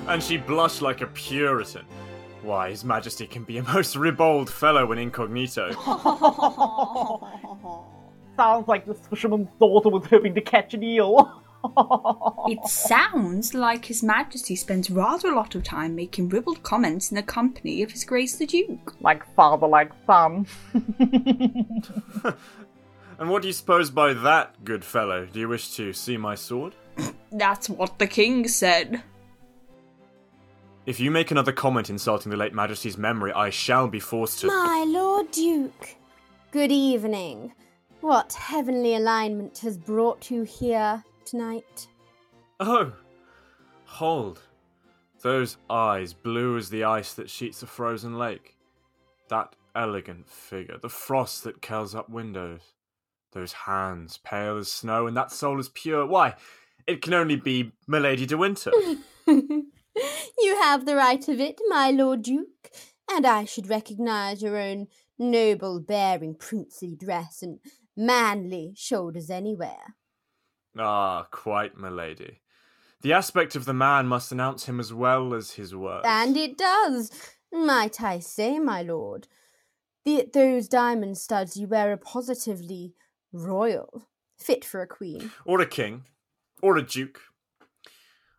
And 0.08 0.22
she 0.22 0.38
blushed 0.38 0.82
like 0.82 1.00
a 1.00 1.06
Puritan. 1.06 1.86
Why, 2.42 2.70
His 2.70 2.84
Majesty 2.84 3.26
can 3.26 3.44
be 3.44 3.58
a 3.58 3.62
most 3.62 3.96
ribald 3.96 4.50
fellow 4.50 4.86
when 4.86 4.98
incognito. 4.98 5.72
Sounds 8.36 8.68
like 8.68 8.86
the 8.86 8.94
fisherman's 8.94 9.48
daughter 9.58 9.88
was 9.88 10.06
hoping 10.06 10.34
to 10.34 10.40
catch 10.40 10.74
an 10.74 10.82
eel. 10.82 11.42
it 12.46 12.64
sounds 12.66 13.52
like 13.52 13.86
His 13.86 14.02
Majesty 14.02 14.54
spends 14.54 14.90
rather 14.90 15.28
a 15.28 15.34
lot 15.34 15.56
of 15.56 15.64
time 15.64 15.96
making 15.96 16.28
ribald 16.28 16.62
comments 16.62 17.10
in 17.10 17.16
the 17.16 17.22
company 17.22 17.82
of 17.82 17.90
His 17.90 18.04
Grace 18.04 18.36
the 18.36 18.46
Duke. 18.46 18.94
Like 19.00 19.26
father, 19.34 19.66
like 19.66 19.90
son. 20.06 20.46
and 20.98 21.84
what 23.28 23.42
do 23.42 23.48
you 23.48 23.54
suppose 23.54 23.90
by 23.90 24.14
that, 24.14 24.64
good 24.64 24.84
fellow? 24.84 25.26
Do 25.26 25.40
you 25.40 25.48
wish 25.48 25.74
to 25.74 25.92
see 25.92 26.16
my 26.16 26.36
sword? 26.36 26.76
That's 27.32 27.68
what 27.68 27.98
the 27.98 28.06
king 28.06 28.46
said. 28.46 29.02
If 30.88 30.98
you 30.98 31.10
make 31.10 31.30
another 31.30 31.52
comment 31.52 31.90
insulting 31.90 32.30
the 32.30 32.38
late 32.38 32.54
Majesty's 32.54 32.96
memory, 32.96 33.30
I 33.30 33.50
shall 33.50 33.88
be 33.88 34.00
forced 34.00 34.40
to. 34.40 34.46
My 34.46 34.86
Lord 34.88 35.30
Duke, 35.30 35.96
good 36.50 36.72
evening. 36.72 37.52
What 38.00 38.32
heavenly 38.32 38.94
alignment 38.94 39.58
has 39.58 39.76
brought 39.76 40.30
you 40.30 40.44
here 40.44 41.04
tonight? 41.26 41.88
Oh, 42.58 42.94
hold. 43.84 44.40
Those 45.20 45.58
eyes, 45.68 46.14
blue 46.14 46.56
as 46.56 46.70
the 46.70 46.84
ice 46.84 47.12
that 47.12 47.28
sheets 47.28 47.62
a 47.62 47.66
frozen 47.66 48.16
lake. 48.16 48.56
That 49.28 49.56
elegant 49.76 50.26
figure, 50.26 50.78
the 50.80 50.88
frost 50.88 51.44
that 51.44 51.60
curls 51.60 51.94
up 51.94 52.08
windows. 52.08 52.62
Those 53.32 53.52
hands, 53.52 54.20
pale 54.24 54.56
as 54.56 54.72
snow, 54.72 55.06
and 55.06 55.14
that 55.18 55.32
soul 55.32 55.58
as 55.58 55.68
pure. 55.68 56.06
Why, 56.06 56.36
it 56.86 57.02
can 57.02 57.12
only 57.12 57.36
be 57.36 57.72
Milady 57.86 58.24
de 58.24 58.38
Winter. 58.38 58.72
You 60.38 60.56
have 60.62 60.86
the 60.86 60.96
right 60.96 61.26
of 61.28 61.40
it, 61.40 61.60
my 61.68 61.90
Lord 61.90 62.22
Duke, 62.22 62.70
and 63.10 63.26
I 63.26 63.44
should 63.44 63.68
recognize 63.68 64.42
your 64.42 64.56
own 64.56 64.88
noble 65.18 65.80
bearing, 65.80 66.34
princely 66.34 66.94
dress, 66.94 67.42
and 67.42 67.58
manly 67.96 68.74
shoulders 68.76 69.30
anywhere. 69.30 69.96
Ah, 70.78 71.26
quite, 71.30 71.76
milady. 71.76 72.40
The 73.00 73.12
aspect 73.12 73.54
of 73.56 73.64
the 73.64 73.74
man 73.74 74.06
must 74.06 74.32
announce 74.32 74.66
him 74.66 74.80
as 74.80 74.92
well 74.92 75.34
as 75.34 75.52
his 75.52 75.74
words. 75.74 76.04
And 76.06 76.36
it 76.36 76.58
does, 76.58 77.10
might 77.52 78.00
I 78.00 78.18
say, 78.18 78.58
my 78.58 78.82
lord. 78.82 79.28
The, 80.04 80.28
those 80.32 80.68
diamond 80.68 81.18
studs 81.18 81.56
you 81.56 81.66
wear 81.66 81.92
are 81.92 81.96
positively 81.96 82.94
royal, 83.32 84.08
fit 84.36 84.64
for 84.64 84.80
a 84.80 84.86
queen. 84.86 85.30
Or 85.44 85.60
a 85.60 85.66
king. 85.66 86.04
Or 86.62 86.76
a 86.76 86.82
duke. 86.82 87.20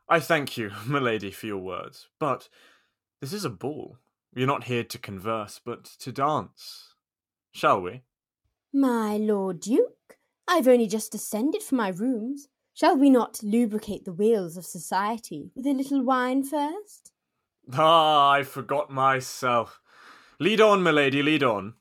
I 0.10 0.20
thank 0.20 0.58
you, 0.58 0.72
milady, 0.88 1.32
for 1.32 1.46
your 1.46 1.60
words, 1.60 2.08
but 2.20 2.50
this 3.22 3.32
is 3.32 3.46
a 3.46 3.50
ball. 3.50 3.98
We're 4.34 4.48
not 4.48 4.66
here 4.66 4.84
to 4.84 4.98
converse, 4.98 5.60
but 5.64 5.84
to 5.86 6.12
dance. 6.12 6.96
Shall 7.52 7.82
we? 7.82 8.02
My 8.74 9.18
Lord 9.18 9.60
Duke, 9.60 10.18
I've 10.48 10.68
only 10.68 10.88
just 10.88 11.12
descended 11.12 11.62
from 11.64 11.78
my 11.78 11.90
rooms. 11.90 12.48
Shall 12.74 12.96
we 12.98 13.10
not 13.10 13.44
lubricate 13.44 14.06
the 14.06 14.14
wheels 14.14 14.58
of 14.58 14.66
society 14.66 15.52
with 15.56 15.66
a 15.68 15.74
little 15.74 16.02
wine 16.04 16.44
first? 16.44 17.12
Ah, 17.74 18.32
I 18.32 18.44
forgot 18.44 18.90
myself. 18.90 19.80
Lead 20.40 20.62
on, 20.62 20.82
milady, 20.82 21.22
lead 21.22 21.44
on. 21.44 21.74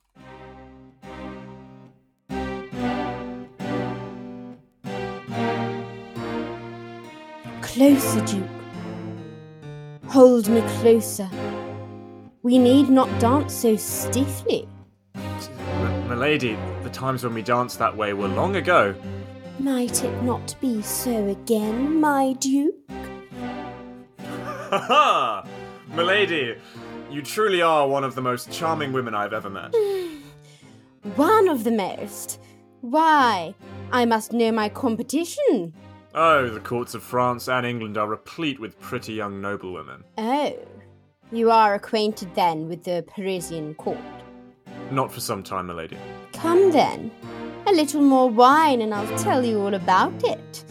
Closer, 7.79 8.19
Duke. 8.25 8.49
Hold 10.07 10.49
me 10.49 10.59
closer. 10.81 11.29
We 12.43 12.57
need 12.57 12.89
not 12.89 13.07
dance 13.21 13.53
so 13.53 13.77
stiffly. 13.77 14.67
M- 15.15 16.09
milady, 16.09 16.57
the 16.83 16.89
times 16.89 17.23
when 17.23 17.33
we 17.33 17.41
danced 17.41 17.79
that 17.79 17.95
way 17.95 18.11
were 18.11 18.27
long 18.27 18.57
ago. 18.57 18.93
Might 19.59 20.03
it 20.03 20.23
not 20.23 20.55
be 20.59 20.81
so 20.81 21.27
again, 21.27 22.01
my 22.01 22.33
Duke? 22.33 22.75
Ha 24.19 24.77
ha! 24.77 25.47
Milady, 25.95 26.57
you 27.09 27.21
truly 27.21 27.61
are 27.61 27.87
one 27.87 28.03
of 28.03 28.13
the 28.13 28.21
most 28.21 28.51
charming 28.51 28.91
women 28.91 29.15
I've 29.15 29.31
ever 29.31 29.49
met. 29.49 29.73
One 31.15 31.47
of 31.47 31.63
the 31.63 31.71
most. 31.71 32.41
Why? 32.81 33.55
I 33.93 34.03
must 34.03 34.33
know 34.33 34.51
my 34.51 34.67
competition. 34.67 35.73
Oh, 36.15 36.49
the 36.49 36.59
courts 36.59 36.95
of 36.95 37.03
France 37.03 37.47
and 37.47 37.65
England 37.65 37.97
are 37.97 38.07
replete 38.07 38.59
with 38.59 38.79
pretty 38.79 39.13
young 39.13 39.41
noblewomen. 39.41 40.03
Oh. 40.17 40.57
You 41.31 41.51
are 41.51 41.75
acquainted 41.75 42.33
then 42.33 42.67
with 42.67 42.83
the 42.83 43.05
Parisian 43.07 43.75
court? 43.75 43.99
Not 44.89 45.11
for 45.11 45.19
some 45.19 45.43
time, 45.43 45.67
milady. 45.67 45.97
Come 46.33 46.71
then. 46.71 47.11
A 47.67 47.71
little 47.71 48.01
more 48.01 48.27
wine 48.27 48.81
and 48.81 48.91
I'll 48.93 49.17
tell 49.19 49.45
you 49.45 49.61
all 49.61 49.75
about 49.75 50.23
it. 50.23 50.63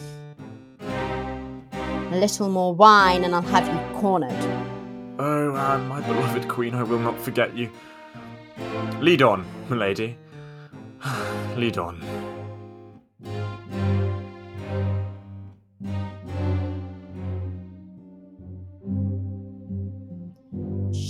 A 0.81 2.16
little 2.16 2.48
more 2.48 2.74
wine 2.74 3.22
and 3.22 3.35
I'll 3.37 3.42
have 3.42 3.68
you 3.68 4.01
cornered. 4.01 4.33
Oh, 5.20 5.55
Anne, 5.55 5.87
my 5.87 6.01
beloved 6.01 6.48
queen, 6.48 6.74
I 6.74 6.83
will 6.83 6.98
not 6.98 7.20
forget 7.20 7.57
you. 7.57 7.70
Lead 8.98 9.22
on, 9.22 9.46
milady. 9.68 10.16
Lead 11.57 11.79
on. 11.79 12.03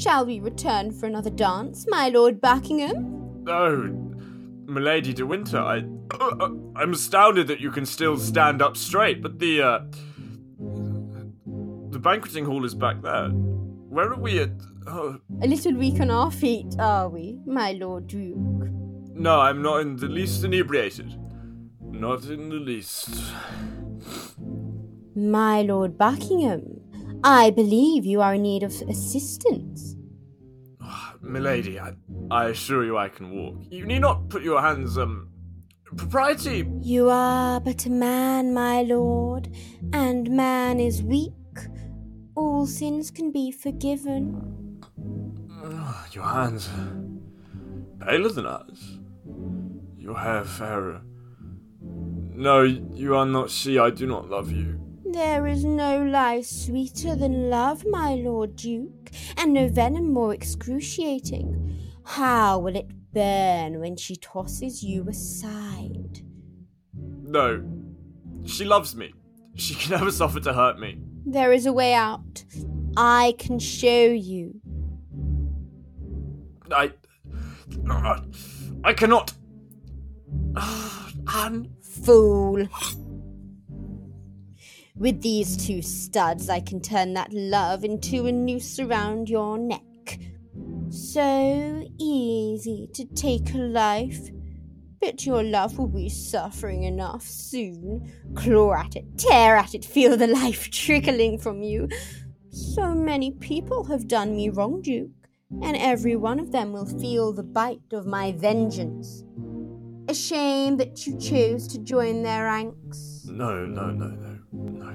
Shall 0.09 0.25
we 0.25 0.41
return 0.41 0.91
for 0.91 1.05
another 1.05 1.29
dance, 1.29 1.85
my 1.87 2.09
Lord 2.09 2.41
Buckingham? 2.41 3.45
Oh, 3.47 3.91
milady 4.65 5.13
de 5.13 5.27
Winter, 5.27 5.59
I, 5.59 5.85
uh, 6.19 6.49
I'm 6.77 6.95
astounded 6.95 7.47
that 7.49 7.61
you 7.61 7.71
can 7.71 7.85
still 7.85 8.17
stand 8.17 8.63
up 8.63 8.79
straight. 8.79 9.21
But 9.21 9.39
the, 9.39 9.61
uh, 9.61 9.81
the 11.91 11.99
banqueting 11.99 12.47
hall 12.47 12.65
is 12.65 12.75
back 12.75 13.03
there. 13.03 13.29
Where 13.29 14.11
are 14.11 14.19
we 14.19 14.39
at? 14.39 14.53
Oh. 14.87 15.19
A 15.43 15.47
little 15.47 15.75
weak 15.75 16.01
on 16.01 16.11
our 16.11 16.31
feet, 16.31 16.75
are 16.79 17.11
we, 17.11 17.39
my 17.45 17.73
Lord 17.73 18.07
Duke? 18.07 18.39
No, 19.13 19.41
I'm 19.41 19.61
not 19.61 19.81
in 19.81 19.97
the 19.97 20.09
least 20.09 20.43
inebriated. 20.43 21.21
Not 21.83 22.25
in 22.25 22.49
the 22.49 22.55
least. 22.57 23.11
My 25.15 25.61
Lord 25.61 25.99
Buckingham, 25.99 26.81
I 27.23 27.51
believe 27.51 28.07
you 28.07 28.23
are 28.23 28.33
in 28.33 28.43
need 28.43 28.63
of 28.63 28.73
assistance. 28.89 29.88
Milady, 31.29 31.79
I, 31.79 31.93
I 32.31 32.47
assure 32.47 32.85
you 32.85 32.97
I 32.97 33.09
can 33.09 33.31
walk. 33.31 33.57
You 33.71 33.85
need 33.87 34.01
not 34.01 34.29
put 34.29 34.43
your 34.43 34.61
hands, 34.61 34.97
um. 34.99 35.31
Propriety! 35.85 36.69
You 36.83 37.09
are 37.09 37.61
but 37.61 37.87
a 37.87 37.91
man, 37.91 38.53
my 38.53 38.83
lord, 38.83 39.49
and 39.93 40.31
man 40.31 40.81
is 40.81 41.03
weak. 41.03 41.33
All 42.35 42.67
sins 42.67 43.11
can 43.11 43.33
be 43.33 43.51
forgiven. 43.51 44.83
Oh, 45.51 46.07
your 46.13 46.25
hands. 46.25 46.69
paler 48.01 48.29
than 48.29 48.47
ours. 48.47 48.99
Your 49.97 50.19
hair 50.19 50.45
fairer. 50.45 51.03
No, 51.81 52.63
you 52.63 53.17
are 53.17 53.27
not 53.27 53.51
she. 53.51 53.79
I 53.79 53.91
do 53.91 54.07
not 54.07 54.31
love 54.31 54.53
you. 54.53 54.88
There 55.13 55.47
is 55.47 55.65
no 55.65 56.03
lie 56.03 56.43
sweeter 56.43 57.17
than 57.17 57.49
love, 57.49 57.87
my 57.87 58.15
lord 58.15 58.57
duke, 58.57 59.11
and 59.39 59.55
no 59.55 59.67
venom 59.67 60.13
more 60.13 60.35
excruciating. 60.35 61.81
How 62.05 62.59
will 62.59 62.77
it 62.77 62.91
burn 63.15 63.81
when 63.81 63.97
she 63.97 64.17
tosses 64.17 64.83
you 64.83 65.09
aside? 65.09 66.21
No, 67.23 67.65
she 68.45 68.67
loves 68.67 68.95
me. 68.95 69.15
She 69.55 69.75
can 69.81 69.93
never 69.93 70.11
suffer 70.11 70.41
to 70.41 70.53
hurt 70.53 70.79
me. 70.79 70.99
There 71.25 71.53
is 71.53 71.65
a 71.65 71.73
way 71.73 71.95
out. 71.95 72.45
I 72.97 73.35
can 73.39 73.59
show 73.59 74.07
you. 74.07 74.61
I. 76.71 76.93
I 78.85 78.93
cannot. 78.93 79.33
Anne. 81.35 81.71
Fool. 81.81 82.69
With 84.99 85.23
these 85.23 85.57
two 85.57 85.81
studs, 85.81 86.49
I 86.51 86.59
can 86.59 86.81
turn 86.81 87.15
that 87.15 87.33
love 87.33 87.85
into 87.85 88.27
a 88.27 88.33
noose 88.33 88.81
around 88.81 89.31
your 89.31 89.57
neck. 89.57 89.81
So 90.91 91.85
easy 91.99 92.89
to 92.95 93.05
take 93.05 93.55
a 93.55 93.59
life. 93.59 94.31
But 95.01 95.25
your 95.25 95.45
love 95.45 95.79
will 95.79 95.87
be 95.87 96.09
suffering 96.09 96.83
enough 96.83 97.23
soon. 97.23 98.13
Claw 98.35 98.75
at 98.75 98.97
it, 98.97 99.05
tear 99.17 99.57
at 99.57 99.77
it, 99.77 99.85
feel 99.85 100.17
the 100.17 100.27
life 100.27 100.69
trickling 100.73 101.39
from 101.39 101.63
you. 101.63 101.89
So 102.51 102.93
many 102.93 103.31
people 103.31 103.85
have 103.85 104.09
done 104.09 104.35
me 104.35 104.49
wrong, 104.49 104.83
Duke, 104.83 105.11
and 105.63 105.77
every 105.77 106.17
one 106.17 106.41
of 106.41 106.51
them 106.51 106.73
will 106.73 106.87
feel 106.87 107.33
the 107.33 107.45
bite 107.45 107.93
of 107.93 108.05
my 108.05 108.33
vengeance. 108.33 109.23
A 110.09 110.15
shame 110.15 110.77
that 110.79 111.07
you 111.07 111.17
chose 111.21 111.69
to 111.69 111.79
join 111.79 112.25
their 112.25 112.45
ranks. 112.47 113.27
No, 113.27 113.65
no, 113.65 113.93
no, 113.93 114.09
no. 114.09 114.28
What 114.51 114.95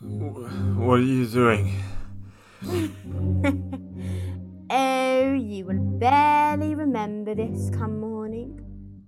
are 0.00 0.98
you 0.98 1.26
doing? 1.26 1.72
oh, 4.70 5.34
you 5.34 5.64
will 5.64 5.98
barely 5.98 6.74
remember 6.74 7.36
this 7.36 7.70
come 7.70 8.00
morning. 8.00 8.60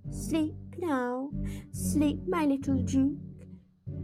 Sleep 0.09 0.55
now, 0.77 1.31
sleep, 1.73 2.21
my 2.27 2.45
little 2.45 2.77
Duke, 2.77 3.17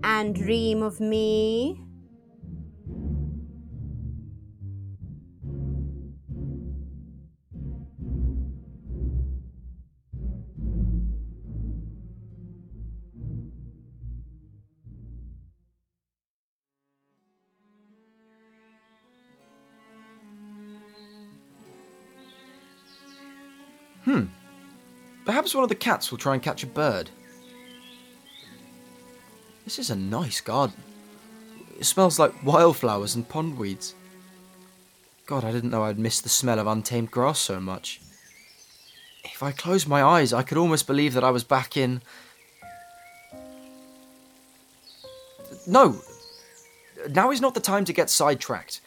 and 0.03 0.35
dream 0.35 0.81
of 0.81 0.99
me. 0.99 1.81
Perhaps 25.43 25.55
one 25.55 25.63
of 25.63 25.69
the 25.69 25.75
cats 25.75 26.09
will 26.09 26.17
try 26.17 26.35
and 26.35 26.41
catch 26.41 26.63
a 26.63 26.67
bird. 26.67 27.09
This 29.65 29.77
is 29.77 29.89
a 29.89 29.95
nice 29.95 30.39
garden. 30.39 30.81
It 31.77 31.83
smells 31.83 32.17
like 32.17 32.45
wildflowers 32.45 33.15
and 33.15 33.27
pondweeds. 33.27 33.93
God, 35.25 35.43
I 35.43 35.51
didn't 35.51 35.69
know 35.69 35.83
I'd 35.83 35.99
miss 35.99 36.21
the 36.21 36.29
smell 36.29 36.59
of 36.59 36.67
untamed 36.67 37.11
grass 37.11 37.39
so 37.39 37.59
much. 37.59 37.99
If 39.25 39.43
I 39.43 39.51
closed 39.51 39.85
my 39.85 40.01
eyes, 40.01 40.31
I 40.31 40.43
could 40.43 40.57
almost 40.57 40.87
believe 40.87 41.13
that 41.13 41.25
I 41.25 41.31
was 41.31 41.43
back 41.43 41.75
in. 41.75 42.01
No! 45.67 45.99
Now 47.09 47.31
is 47.31 47.41
not 47.41 47.53
the 47.53 47.59
time 47.59 47.83
to 47.83 47.91
get 47.91 48.09
sidetracked. 48.09 48.79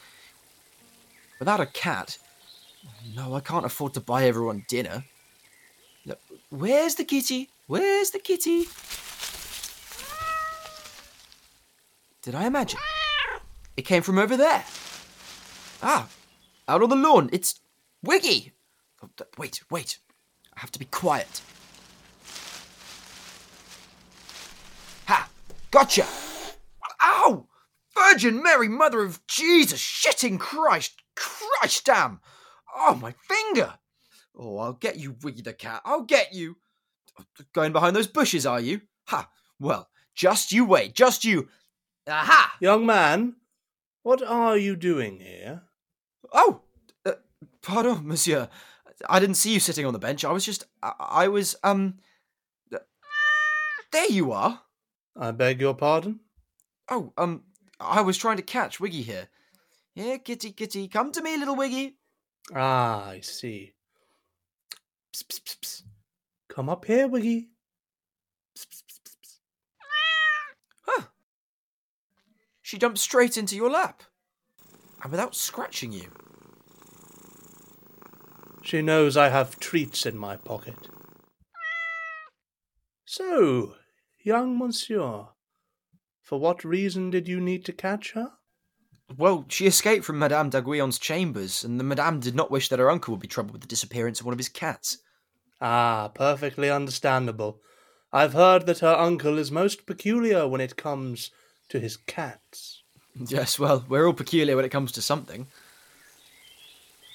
Without 1.39 1.61
a 1.61 1.67
cat, 1.67 2.17
no, 3.15 3.35
I 3.35 3.41
can't 3.41 3.67
afford 3.67 3.93
to 3.93 4.01
buy 4.01 4.25
everyone 4.25 4.65
dinner. 4.69 5.05
No, 6.07 6.15
Where's 6.51 6.95
the 6.95 7.05
kitty? 7.05 7.51
Where's 7.67 8.11
the 8.11 8.21
kitty? 8.21 8.67
Did 12.23 12.35
I 12.35 12.47
imagine? 12.47 12.79
It 13.77 13.83
came 13.83 14.03
from 14.03 14.19
over 14.19 14.37
there. 14.37 14.65
Ah, 15.83 16.09
out 16.69 16.83
on 16.83 16.89
the 16.89 16.97
lawn. 16.97 17.29
It's 17.33 17.61
Wiggy. 18.03 18.53
Oh, 19.03 19.11
wait, 19.37 19.61
wait. 19.71 19.99
I 20.57 20.61
have 20.61 20.71
to 20.73 20.79
be 20.79 20.87
quiet. 20.87 21.41
Ha! 25.07 25.29
Gotcha! 25.71 26.07
Ow! 27.03 27.47
Virgin 27.95 28.43
Mary, 28.43 28.69
Mother 28.69 29.03
of 29.03 29.27
Jesus, 29.27 29.81
shitting 29.81 30.39
Christ, 30.39 30.95
Christ 31.15 31.85
damn! 31.85 32.21
Oh, 32.75 32.95
my 32.95 33.13
finger! 33.13 33.75
Oh, 34.37 34.59
I'll 34.59 34.75
get 34.75 34.97
you, 34.97 35.17
Wiggy 35.23 35.43
the 35.43 35.53
cat. 35.53 35.81
I'll 35.85 36.03
get 36.03 36.35
you. 36.35 36.57
Going 37.55 37.73
behind 37.73 37.97
those 37.97 38.07
bushes, 38.07 38.45
are 38.45 38.61
you? 38.61 38.83
Ha! 39.07 39.31
Well, 39.59 39.89
just 40.15 40.53
you 40.53 40.65
wait. 40.67 40.95
Just 40.95 41.25
you. 41.25 41.49
Aha! 42.07 42.57
Young 42.61 42.85
man, 42.85 43.37
what 44.03 44.23
are 44.23 44.57
you 44.57 44.77
doing 44.77 45.21
here? 45.21 45.63
Oh, 46.33 46.61
uh, 47.05 47.13
pardon, 47.63 48.07
monsieur. 48.07 48.49
I 49.09 49.21
didn't 49.21 49.37
see 49.37 49.55
you 49.55 49.61
sitting 49.61 49.87
on 49.87 49.93
the 49.93 49.99
bench. 49.99 50.25
I 50.25 50.33
was 50.33 50.45
just. 50.45 50.65
I, 50.83 50.93
I 50.99 51.29
was. 51.29 51.57
Um. 51.63 51.99
There 53.93 54.11
you 54.11 54.33
are. 54.33 54.63
I 55.17 55.31
beg 55.31 55.61
your 55.61 55.75
pardon? 55.75 56.21
Oh, 56.91 57.13
um. 57.17 57.45
I 57.81 58.01
was 58.03 58.19
trying 58.19 58.37
to 58.37 58.43
catch 58.43 58.81
Wiggy 58.81 59.03
here. 59.03 59.29
Here, 59.95 60.19
kitty, 60.19 60.53
kitty. 60.53 60.89
Come 60.89 61.13
to 61.13 61.23
me, 61.23 61.37
little 61.37 61.57
Wiggy. 61.57 61.97
Ah, 62.55 63.09
I 63.09 63.21
see. 63.21 63.73
Psst, 65.17 65.29
psst, 65.29 65.61
psst. 65.63 65.83
Come 66.51 66.69
up 66.69 66.85
here, 66.85 67.09
Wiggy. 67.09 67.49
Psst. 68.55 68.83
Ah! 69.81 70.55
Huh. 70.83 71.03
She 72.61 72.77
jumped 72.77 72.99
straight 72.99 73.39
into 73.39 73.57
your 73.57 73.71
lap. 73.71 74.03
And 75.03 75.11
without 75.11 75.35
scratching 75.35 75.93
you. 75.93 76.13
She 78.63 78.83
knows 78.83 79.17
I 79.17 79.31
have 79.31 79.59
treats 79.59 80.05
in 80.05 80.19
my 80.19 80.37
pocket. 80.37 80.77
So, 83.07 83.77
young 84.23 84.59
monsieur, 84.59 85.29
for 86.21 86.39
what 86.39 86.63
reason 86.63 87.09
did 87.09 87.27
you 87.27 87.41
need 87.41 87.65
to 87.65 87.73
catch 87.73 88.13
her? 88.13 88.33
Well, 89.17 89.47
she 89.49 89.67
escaped 89.67 90.05
from 90.05 90.19
Madame 90.19 90.51
d'Aiguillon's 90.51 90.99
chambers, 90.99 91.65
and 91.65 91.81
the 91.81 91.85
Madame 91.85 92.21
did 92.21 92.35
not 92.35 92.51
wish 92.51 92.69
that 92.69 92.81
her 92.81 92.91
uncle 92.91 93.15
would 93.15 93.23
be 93.23 93.29
troubled 93.29 93.55
with 93.55 93.63
the 93.63 93.69
disappearance 93.69 94.21
of 94.21 94.27
one 94.27 94.35
of 94.35 94.39
his 94.39 94.51
cats. 94.51 94.99
Ah, 95.61 96.11
perfectly 96.15 96.71
understandable. 96.71 97.61
I've 98.13 98.35
heard 98.35 98.67
that 98.67 98.81
her 98.81 98.95
uncle 98.95 99.39
is 99.39 99.51
most 99.51 99.87
peculiar 99.87 100.47
when 100.47 100.61
it 100.61 100.77
comes 100.77 101.31
to 101.69 101.81
his 101.81 101.97
cats. 101.97 102.83
Yes, 103.19 103.59
well, 103.59 103.85
we're 103.89 104.07
all 104.07 104.13
peculiar 104.13 104.57
when 104.57 104.65
it 104.65 104.71
comes 104.71 104.93
to 104.93 105.03
something. 105.03 105.47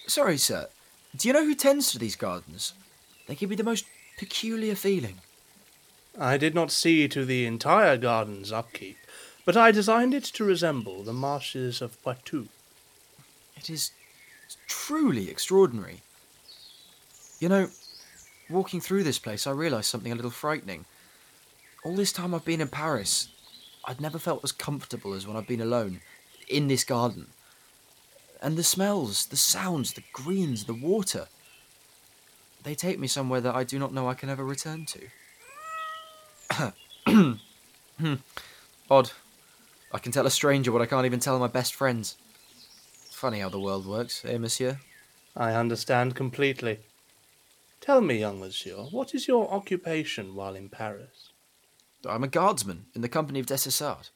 Sorry, 0.08 0.38
sir. 0.38 0.68
Do 1.16 1.28
you 1.28 1.34
know 1.34 1.46
who 1.46 1.56
tends 1.56 1.92
to 1.92 2.00
these 2.00 2.16
gardens? 2.16 2.74
They 3.28 3.36
give 3.36 3.50
me 3.50 3.56
the 3.56 3.64
most 3.64 3.86
peculiar 4.18 4.76
feeling. 4.76 5.20
I 6.20 6.38
did 6.38 6.54
not 6.56 6.72
see 6.72 7.08
to 7.08 7.24
the 7.24 7.46
entire 7.46 7.98
garden's 7.98 8.52
upkeep, 8.52 8.98
but 9.46 9.56
I 9.56 9.72
designed 9.72 10.14
it 10.14 10.24
to 10.26 10.44
resemble 10.44 11.04
the 11.04 11.14
marshes 11.14 11.82
of 11.82 12.02
Poitou. 12.04 12.48
It 13.56 13.70
is 13.70 13.92
truly 14.68 15.30
extraordinary. 15.30 16.02
You 17.40 17.50
know, 17.50 17.70
walking 18.52 18.82
through 18.82 19.04
this 19.04 19.20
place, 19.20 19.48
I 19.48 19.52
realised 19.52 19.90
something 19.90 20.12
a 20.12 20.16
little 20.16 20.32
frightening. 20.32 20.86
All 21.84 21.96
this 21.96 22.12
time 22.12 22.34
I've 22.34 22.46
been 22.46 22.62
in 22.62 22.68
Paris, 22.68 23.30
I'd 23.86 24.02
never 24.02 24.20
felt 24.20 24.44
as 24.44 24.52
comfortable 24.52 25.14
as 25.14 25.26
when 25.26 25.36
I've 25.36 25.48
been 25.48 25.62
alone, 25.62 26.02
in 26.48 26.68
this 26.68 26.84
garden. 26.84 27.28
And 28.42 28.58
the 28.58 28.64
smells, 28.64 29.28
the 29.28 29.38
sounds, 29.38 29.94
the 29.94 30.04
greens, 30.14 30.66
the 30.66 30.74
water, 30.74 31.28
they 32.64 32.76
take 32.76 33.00
me 33.00 33.08
somewhere 33.08 33.42
that 33.42 33.56
I 33.56 33.64
do 33.64 33.80
not 33.80 33.94
know 33.94 34.08
I 34.08 34.14
can 34.14 34.30
ever 34.30 34.44
return 34.44 34.86
to. 34.88 35.10
Odd. 38.90 39.12
I 39.94 40.00
can 40.00 40.12
tell 40.12 40.26
a 40.26 40.32
stranger 40.32 40.72
what 40.72 40.82
I 40.82 40.86
can't 40.86 41.06
even 41.06 41.20
tell 41.20 41.40
my 41.40 41.48
best 41.48 41.74
friends. 41.74 42.16
Funny 43.10 43.40
how 43.40 43.50
the 43.50 43.60
world 43.60 43.86
works, 43.86 44.24
eh, 44.26 44.38
monsieur? 44.38 44.80
I 45.36 45.54
understand 45.54 46.16
completely. 46.16 46.80
Tell 47.82 48.00
me, 48.00 48.20
young 48.20 48.40
monsieur, 48.40 48.76
what 48.92 49.16
is 49.16 49.28
your 49.28 49.52
occupation 49.52 50.36
while 50.36 50.56
in 50.56 50.70
Paris? 50.70 51.34
I'm 52.08 52.24
a 52.24 52.28
guardsman 52.28 52.86
in 52.94 53.02
the 53.02 53.10
company 53.10 53.40
of 53.40 53.48
des 53.48 53.56
Essarts. 53.68 54.12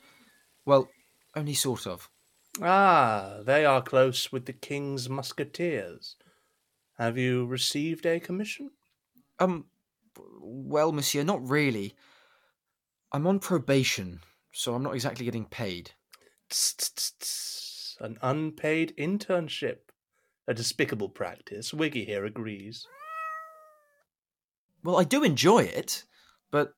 Well, 0.65 0.87
only 1.35 1.55
sort 1.55 1.87
of. 1.87 2.09
Ah, 2.61 3.39
they 3.43 3.65
are 3.65 3.81
close 3.81 4.31
with 4.31 4.45
the 4.45 4.53
king's 4.53 5.09
musketeers. 5.09 6.15
Have 6.99 7.17
you 7.17 7.45
received 7.45 8.05
a 8.05 8.19
commission? 8.19 8.69
Um, 9.39 9.65
well, 10.39 10.91
monsieur, 10.91 11.23
not 11.23 11.47
really. 11.47 11.95
I'm 13.11 13.25
on 13.25 13.39
probation, 13.39 14.21
so 14.51 14.75
I'm 14.75 14.83
not 14.83 14.93
exactly 14.93 15.25
getting 15.25 15.45
paid. 15.45 15.91
Tss, 16.49 16.73
tss, 16.73 17.11
tss. 17.19 17.97
An 17.99 18.17
unpaid 18.21 18.93
internship. 18.97 19.77
A 20.47 20.53
despicable 20.53 21.09
practice. 21.09 21.73
Wiggy 21.73 22.05
here 22.05 22.25
agrees. 22.25 22.87
Well, 24.85 24.99
I 24.99 25.03
do 25.03 25.23
enjoy 25.23 25.63
it, 25.63 26.03
but, 26.51 26.75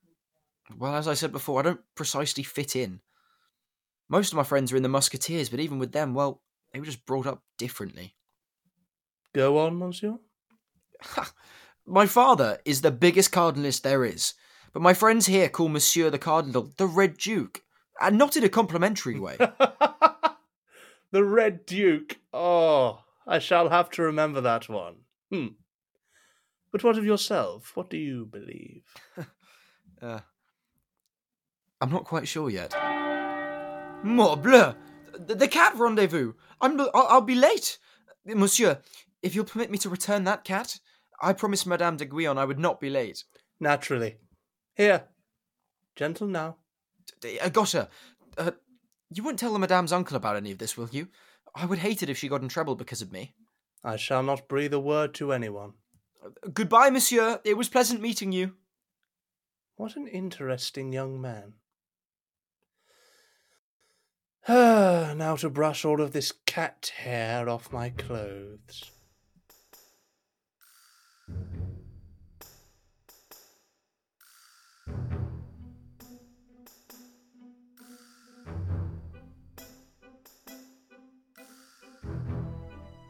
well, 0.77 0.95
as 0.95 1.09
I 1.09 1.13
said 1.13 1.33
before, 1.33 1.59
I 1.59 1.63
don't 1.63 1.81
precisely 1.93 2.41
fit 2.41 2.73
in. 2.73 3.01
Most 4.07 4.31
of 4.31 4.37
my 4.37 4.43
friends 4.43 4.71
are 4.71 4.77
in 4.77 4.83
the 4.83 4.87
Musketeers, 4.87 5.49
but 5.49 5.59
even 5.59 5.77
with 5.77 5.91
them, 5.91 6.13
well, 6.13 6.41
they 6.71 6.79
were 6.79 6.85
just 6.85 7.05
brought 7.05 7.27
up 7.27 7.43
differently. 7.57 8.15
Go 9.33 9.57
on, 9.57 9.77
monsieur. 9.77 10.19
my 11.85 12.05
father 12.05 12.59
is 12.63 12.79
the 12.79 12.91
biggest 12.91 13.33
cardinalist 13.33 13.81
there 13.81 14.05
is, 14.05 14.35
but 14.71 14.81
my 14.81 14.93
friends 14.93 15.25
here 15.25 15.49
call 15.49 15.67
Monsieur 15.67 16.09
the 16.09 16.17
Cardinal 16.17 16.71
the 16.77 16.87
Red 16.87 17.17
Duke, 17.17 17.61
and 17.99 18.17
not 18.17 18.37
in 18.37 18.43
a 18.45 18.49
complimentary 18.49 19.19
way. 19.19 19.35
the 21.11 21.25
Red 21.25 21.65
Duke. 21.65 22.19
Oh, 22.31 23.03
I 23.27 23.39
shall 23.39 23.67
have 23.67 23.89
to 23.91 24.01
remember 24.01 24.39
that 24.39 24.69
one. 24.69 24.95
Hmm. 25.29 25.47
But 26.77 26.83
what 26.83 26.97
of 26.99 27.05
yourself? 27.05 27.71
What 27.73 27.89
do 27.89 27.97
you 27.97 28.27
believe? 28.27 28.83
uh, 29.99 30.19
I'm 31.81 31.89
not 31.89 32.03
quite 32.03 32.27
sure 32.27 32.51
yet. 32.51 32.69
Morbleu! 34.05 34.75
The, 35.25 35.33
the 35.33 35.47
cat 35.47 35.73
rendezvous! 35.75 36.33
I'm, 36.61 36.79
I'll, 36.79 37.07
I'll 37.09 37.21
be 37.21 37.33
late! 37.33 37.79
Monsieur, 38.27 38.77
if 39.23 39.33
you'll 39.33 39.45
permit 39.45 39.71
me 39.71 39.79
to 39.79 39.89
return 39.89 40.23
that 40.25 40.43
cat, 40.43 40.77
I 41.19 41.33
promised 41.33 41.65
Madame 41.65 41.97
de 41.97 42.05
Guyon 42.05 42.37
I 42.37 42.45
would 42.45 42.59
not 42.59 42.79
be 42.79 42.91
late. 42.91 43.23
Naturally. 43.59 44.17
Here. 44.75 45.05
Gentle 45.95 46.27
now. 46.27 46.57
Agosha, 47.41 47.89
uh, 48.37 48.51
you 49.09 49.23
won't 49.23 49.39
tell 49.39 49.53
the 49.53 49.57
Madame's 49.57 49.93
uncle 49.93 50.15
about 50.15 50.35
any 50.35 50.51
of 50.51 50.59
this, 50.59 50.77
will 50.77 50.89
you? 50.91 51.07
I 51.55 51.65
would 51.65 51.79
hate 51.79 52.03
it 52.03 52.09
if 52.11 52.19
she 52.19 52.29
got 52.29 52.43
in 52.43 52.49
trouble 52.49 52.75
because 52.75 53.01
of 53.01 53.11
me. 53.11 53.33
I 53.83 53.95
shall 53.95 54.21
not 54.21 54.47
breathe 54.47 54.75
a 54.75 54.79
word 54.79 55.15
to 55.15 55.33
anyone. 55.33 55.73
Goodbye, 56.53 56.89
monsieur. 56.89 57.39
It 57.43 57.57
was 57.57 57.69
pleasant 57.69 58.01
meeting 58.01 58.31
you. 58.31 58.53
What 59.75 59.95
an 59.95 60.07
interesting 60.07 60.91
young 60.91 61.21
man. 61.21 61.53
Ah, 64.47 65.13
now 65.15 65.35
to 65.35 65.49
brush 65.49 65.83
all 65.83 66.01
of 66.01 66.13
this 66.13 66.31
cat 66.45 66.91
hair 66.97 67.49
off 67.49 67.71
my 67.71 67.89
clothes. 67.89 68.91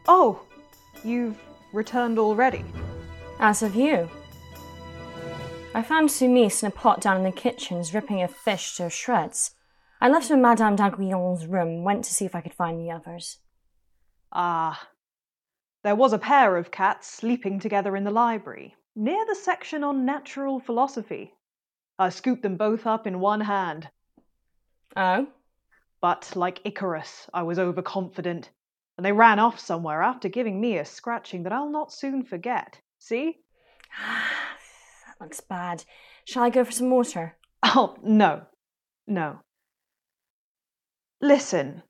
Oh, 0.10 0.42
you've 1.04 1.38
returned 1.74 2.18
already. 2.18 2.64
As 3.40 3.60
have 3.60 3.76
you. 3.76 4.10
I 5.76 5.84
found 5.84 6.10
Sumise 6.10 6.64
in 6.64 6.70
a 6.70 6.72
pot 6.72 7.02
down 7.02 7.18
in 7.18 7.24
the 7.24 7.32
kitchens, 7.32 7.94
ripping 7.94 8.24
a 8.24 8.28
fish 8.28 8.76
to 8.78 8.90
shreds. 8.90 9.54
I 10.02 10.10
left 10.10 10.32
him 10.32 10.38
in 10.38 10.42
Madame 10.42 10.76
d'Aiguillon's 10.76 11.46
room, 11.46 11.84
went 11.84 12.04
to 12.06 12.14
see 12.14 12.26
if 12.26 12.34
I 12.34 12.42
could 12.42 12.56
find 12.56 12.80
the 12.80 12.90
others. 12.90 13.38
Ah. 14.32 14.90
There 15.84 15.96
was 15.96 16.14
a 16.14 16.20
pair 16.20 16.58
of 16.58 16.72
cats 16.72 17.08
sleeping 17.08 17.60
together 17.60 17.96
in 17.96 18.06
the 18.06 18.12
library, 18.12 18.76
near 18.96 19.24
the 19.28 19.36
section 19.36 19.84
on 19.84 20.04
natural 20.04 20.60
philosophy. 20.60 21.36
I 22.00 22.10
scooped 22.10 22.42
them 22.42 22.58
both 22.58 22.88
up 22.88 23.06
in 23.06 23.20
one 23.20 23.42
hand. 23.42 23.92
Oh? 24.96 25.28
But, 26.02 26.36
like 26.36 26.66
Icarus, 26.66 27.30
I 27.36 27.44
was 27.44 27.60
overconfident, 27.60 28.50
and 28.98 29.06
they 29.06 29.12
ran 29.12 29.38
off 29.38 29.60
somewhere 29.60 30.02
after 30.02 30.28
giving 30.28 30.60
me 30.60 30.80
a 30.80 30.86
scratching 30.86 31.44
that 31.44 31.54
I'll 31.54 31.70
not 31.70 31.94
soon 31.94 32.24
forget. 32.24 32.82
See? 33.08 33.38
that 33.98 35.16
looks 35.22 35.40
bad. 35.40 35.86
Shall 36.26 36.44
I 36.44 36.50
go 36.50 36.66
for 36.66 36.74
some 36.74 36.90
water? 36.90 37.38
Oh, 37.64 37.96
no. 38.04 38.42
No. 39.08 39.40
Listen. 41.22 41.84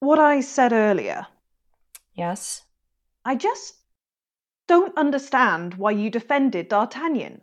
What 0.00 0.18
I 0.18 0.42
said 0.42 0.74
earlier. 0.74 1.28
Yes? 2.12 2.60
I 3.24 3.36
just 3.36 3.76
don't 4.68 4.94
understand 4.98 5.76
why 5.76 5.92
you 5.92 6.10
defended 6.10 6.68
D'Artagnan, 6.68 7.40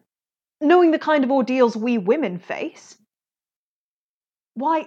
knowing 0.61 0.91
the 0.91 0.99
kind 0.99 1.23
of 1.23 1.31
ordeals 1.31 1.75
we 1.75 1.97
women 1.97 2.37
face. 2.37 2.95
Why, 4.53 4.85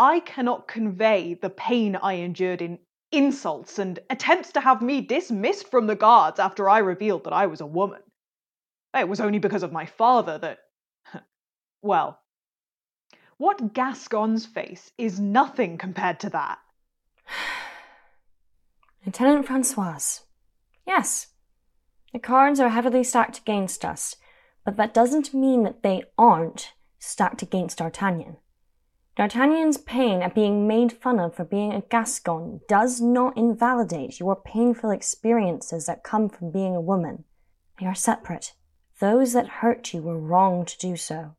I 0.00 0.18
cannot 0.18 0.66
convey 0.66 1.34
the 1.34 1.50
pain 1.50 1.94
I 1.94 2.14
endured 2.14 2.60
in 2.60 2.80
insults 3.16 3.78
and 3.78 3.98
attempts 4.10 4.52
to 4.52 4.60
have 4.60 4.82
me 4.82 5.00
dismissed 5.00 5.70
from 5.70 5.86
the 5.86 5.96
guards 5.96 6.38
after 6.38 6.68
I 6.68 6.78
revealed 6.78 7.24
that 7.24 7.32
I 7.32 7.46
was 7.46 7.60
a 7.60 7.66
woman. 7.66 8.02
It 8.94 9.08
was 9.08 9.20
only 9.20 9.38
because 9.38 9.62
of 9.62 9.72
my 9.72 9.86
father 9.86 10.38
that. 10.38 10.58
Well, 11.82 12.20
what 13.36 13.74
Gascon's 13.74 14.44
face 14.46 14.90
is 14.98 15.20
nothing 15.20 15.78
compared 15.78 16.18
to 16.20 16.30
that. 16.30 16.58
Lieutenant 19.06 19.46
Francoise. 19.46 20.22
Yes, 20.86 21.28
the 22.12 22.18
cards 22.18 22.58
are 22.60 22.70
heavily 22.70 23.04
stacked 23.04 23.38
against 23.38 23.84
us, 23.84 24.16
but 24.64 24.76
that 24.76 24.94
doesn't 24.94 25.34
mean 25.34 25.62
that 25.64 25.82
they 25.82 26.02
aren't 26.16 26.72
stacked 26.98 27.42
against 27.42 27.78
D'Artagnan. 27.78 28.38
D'Artagnan's 29.16 29.78
pain 29.78 30.20
at 30.20 30.34
being 30.34 30.68
made 30.68 30.92
fun 30.92 31.18
of 31.18 31.34
for 31.34 31.44
being 31.44 31.72
a 31.72 31.80
Gascon 31.80 32.60
does 32.68 33.00
not 33.00 33.34
invalidate 33.34 34.20
your 34.20 34.36
painful 34.36 34.90
experiences 34.90 35.86
that 35.86 36.04
come 36.04 36.28
from 36.28 36.50
being 36.50 36.76
a 36.76 36.82
woman. 36.82 37.24
They 37.80 37.86
are 37.86 37.94
separate. 37.94 38.52
Those 39.00 39.32
that 39.32 39.48
hurt 39.48 39.94
you 39.94 40.02
were 40.02 40.18
wrong 40.18 40.66
to 40.66 40.78
do 40.78 40.96
so. 40.96 41.34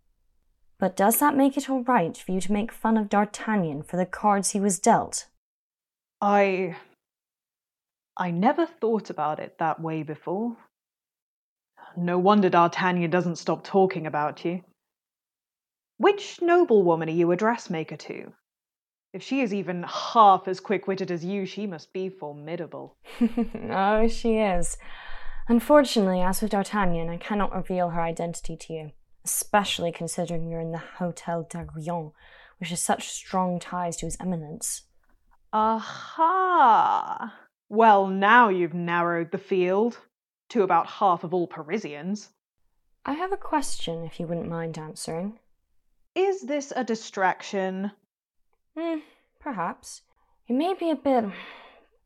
But 0.79 0.95
does 0.95 1.19
that 1.19 1.37
make 1.37 1.55
it 1.55 1.69
all 1.69 1.83
right 1.83 2.17
for 2.17 2.31
you 2.31 2.41
to 2.41 2.51
make 2.51 2.71
fun 2.71 2.97
of 2.97 3.09
D'Artagnan 3.09 3.83
for 3.83 3.97
the 3.97 4.05
cards 4.07 4.51
he 4.51 4.59
was 4.59 4.79
dealt? 4.79 5.27
I. 6.19 6.77
I 8.15 8.31
never 8.31 8.65
thought 8.65 9.11
about 9.11 9.39
it 9.39 9.59
that 9.59 9.79
way 9.79 10.01
before. 10.01 10.57
No 11.95 12.17
wonder 12.17 12.49
D'Artagnan 12.49 13.11
doesn't 13.11 13.37
stop 13.37 13.63
talking 13.63 14.07
about 14.07 14.43
you. 14.43 14.63
Which 15.97 16.41
noblewoman 16.41 17.09
are 17.09 17.13
you 17.13 17.31
a 17.31 17.35
dressmaker 17.35 17.97
to? 17.97 18.33
If 19.13 19.23
she 19.23 19.41
is 19.41 19.53
even 19.53 19.83
half 19.83 20.47
as 20.47 20.59
quick 20.59 20.87
witted 20.87 21.11
as 21.11 21.25
you, 21.25 21.45
she 21.45 21.65
must 21.65 21.93
be 21.93 22.09
formidable. 22.09 22.97
oh, 23.69 24.07
she 24.07 24.37
is. 24.37 24.77
Unfortunately, 25.47 26.21
as 26.21 26.41
with 26.41 26.51
D'Artagnan, 26.51 27.09
I 27.09 27.17
cannot 27.17 27.55
reveal 27.55 27.89
her 27.89 28.01
identity 28.01 28.57
to 28.57 28.73
you 28.73 28.91
especially 29.27 29.91
considering 29.91 30.47
you're 30.47 30.61
in 30.61 30.71
the 30.71 30.77
Hotel 30.77 31.45
d'Aiguillon, 31.49 32.13
which 32.59 32.69
has 32.69 32.79
such 32.81 33.09
strong 33.09 33.59
ties 33.59 33.97
to 33.97 34.05
His 34.05 34.15
Eminence. 34.21 34.83
Aha! 35.51 37.33
Well, 37.67 38.07
now 38.07 38.47
you've 38.47 38.73
narrowed 38.73 39.31
the 39.31 39.37
field 39.37 39.99
to 40.49 40.63
about 40.63 40.87
half 40.87 41.25
of 41.25 41.33
all 41.33 41.45
Parisians. 41.45 42.29
I 43.05 43.13
have 43.13 43.33
a 43.33 43.37
question, 43.37 44.05
if 44.05 44.17
you 44.17 44.27
wouldn't 44.27 44.47
mind 44.47 44.77
answering. 44.77 45.39
Is 46.17 46.41
this 46.41 46.73
a 46.75 46.83
distraction? 46.83 47.91
Hmm, 48.75 49.01
perhaps. 49.39 50.01
It 50.47 50.53
may 50.53 50.73
be 50.73 50.89
a 50.89 50.95
bit 50.95 51.25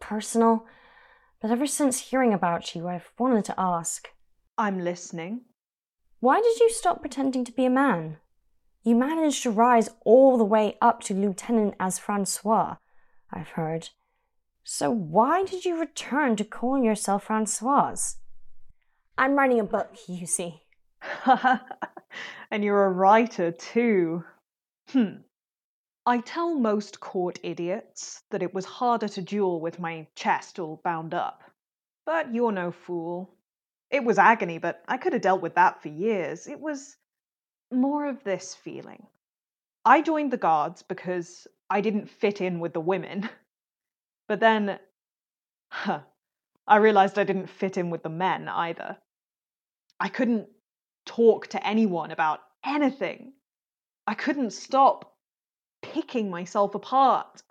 personal, 0.02 0.66
but 1.42 1.50
ever 1.50 1.66
since 1.66 2.10
hearing 2.10 2.34
about 2.34 2.76
you, 2.76 2.90
I've 2.90 3.10
wanted 3.18 3.46
to 3.46 3.56
ask. 3.58 4.10
I'm 4.58 4.84
listening. 4.84 5.46
Why 6.20 6.42
did 6.42 6.60
you 6.60 6.70
stop 6.70 7.00
pretending 7.00 7.46
to 7.46 7.54
be 7.54 7.64
a 7.64 7.70
man? 7.70 8.18
You 8.84 8.96
managed 8.96 9.44
to 9.44 9.50
rise 9.50 9.88
all 10.04 10.38
the 10.38 10.44
way 10.44 10.76
up 10.82 11.00
to 11.04 11.14
lieutenant 11.14 11.76
as 11.80 11.98
Francois, 11.98 12.76
I've 13.32 13.52
heard. 13.52 13.92
So 14.66 14.92
why 14.92 15.46
did 15.46 15.64
you 15.64 15.80
return 15.80 16.36
to 16.36 16.44
calling 16.44 16.84
yourself 16.84 17.24
Francoise? 17.24 18.18
I'm 19.18 19.36
writing 19.36 19.62
a 19.62 19.64
book, 19.64 19.96
you 20.10 20.28
see. 20.28 20.64
and 22.52 22.64
you're 22.64 22.86
a 22.86 22.92
writer 22.92 23.52
too. 23.52 24.24
Hmm. 24.90 25.18
I 26.06 26.20
tell 26.20 26.56
most 26.56 27.00
court 27.00 27.40
idiots 27.44 28.24
that 28.32 28.42
it 28.42 28.54
was 28.54 28.66
harder 28.66 29.08
to 29.10 29.22
duel 29.22 29.62
with 29.62 29.80
my 29.80 30.08
chest 30.16 30.58
all 30.60 30.82
bound 30.84 31.14
up. 31.14 31.44
But 32.06 32.34
you're 32.34 32.52
no 32.52 32.72
fool. 32.72 33.36
It 33.92 34.04
was 34.04 34.18
agony, 34.18 34.58
but 34.58 34.84
I 34.88 34.98
could 34.98 35.14
have 35.14 35.22
dealt 35.22 35.42
with 35.42 35.56
that 35.56 35.82
for 35.82 35.90
years. 35.90 36.48
It 36.48 36.60
was 36.60 36.98
more 37.72 38.08
of 38.08 38.24
this 38.24 38.56
feeling. 38.56 39.06
I 39.86 40.02
joined 40.02 40.32
the 40.32 40.38
guards 40.38 40.82
because 40.84 41.48
I 41.70 41.82
didn't 41.82 42.10
fit 42.10 42.42
in 42.42 42.60
with 42.60 42.74
the 42.74 42.82
women. 42.82 43.30
But 44.28 44.40
then, 44.40 44.80
huh, 45.70 46.00
I 46.66 46.78
realized 46.78 47.20
I 47.20 47.26
didn't 47.26 47.50
fit 47.50 47.78
in 47.78 47.90
with 47.90 48.02
the 48.02 48.10
men 48.10 48.48
either. 48.48 48.96
I 50.00 50.08
couldn't 50.08 50.48
talk 51.06 51.48
to 51.48 51.68
anyone 51.68 52.12
about 52.12 52.42
anything. 52.66 53.34
I 54.08 54.14
couldn't 54.14 54.52
stop 54.52 55.16
picking 55.82 56.30
myself 56.30 56.76
apart. 56.76 57.44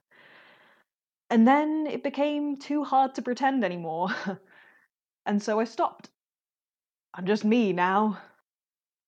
And 1.29 1.47
then 1.47 1.87
it 1.89 2.03
became 2.03 2.57
too 2.57 2.85
hard 2.85 3.15
to 3.15 3.23
pretend 3.23 3.65
anymore. 3.65 4.09
and 5.27 5.43
so 5.43 5.61
I 5.61 5.65
stopped. 5.65 6.11
I'm 7.15 7.27
just 7.27 7.45
me 7.45 7.73
now. 7.73 8.19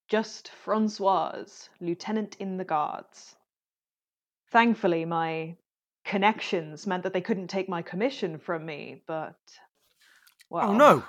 Just 0.09 0.51
Francoise, 0.51 1.71
lieutenant 1.81 2.37
in 2.39 2.57
the 2.59 2.65
guards. 2.65 3.35
Thankfully, 4.51 5.05
my 5.05 5.57
connections 6.05 6.87
meant 6.87 7.05
that 7.05 7.13
they 7.13 7.21
couldn't 7.21 7.49
take 7.49 7.69
my 7.69 7.83
commission 7.83 8.39
from 8.39 8.67
me, 8.67 9.03
but. 9.07 9.39
Oh, 10.51 10.57
well. 10.57 10.71
Oh 10.71 10.75
no! 10.75 11.05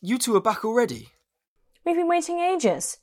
You 0.00 0.18
two 0.18 0.34
are 0.34 0.40
back 0.40 0.64
already? 0.64 1.10
We've 1.90 1.96
been 1.96 2.06
waiting 2.06 2.38
ages. 2.38 2.98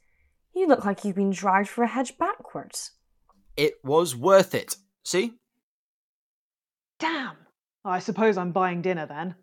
You 0.55 0.65
look 0.65 0.85
like 0.85 1.03
you've 1.03 1.17
been 1.17 1.31
dragged 1.31 1.67
for 1.67 1.83
a 1.83 1.87
hedge 1.87 2.17
backwards. 2.17 2.91
It 3.57 3.73
was 3.83 4.15
worth 4.15 4.55
it. 4.55 4.77
See? 5.03 5.33
Damn! 6.97 7.35
I 7.83 7.99
suppose 7.99 8.37
I'm 8.37 8.53
buying 8.53 8.81
dinner 8.81 9.05
then. 9.05 9.35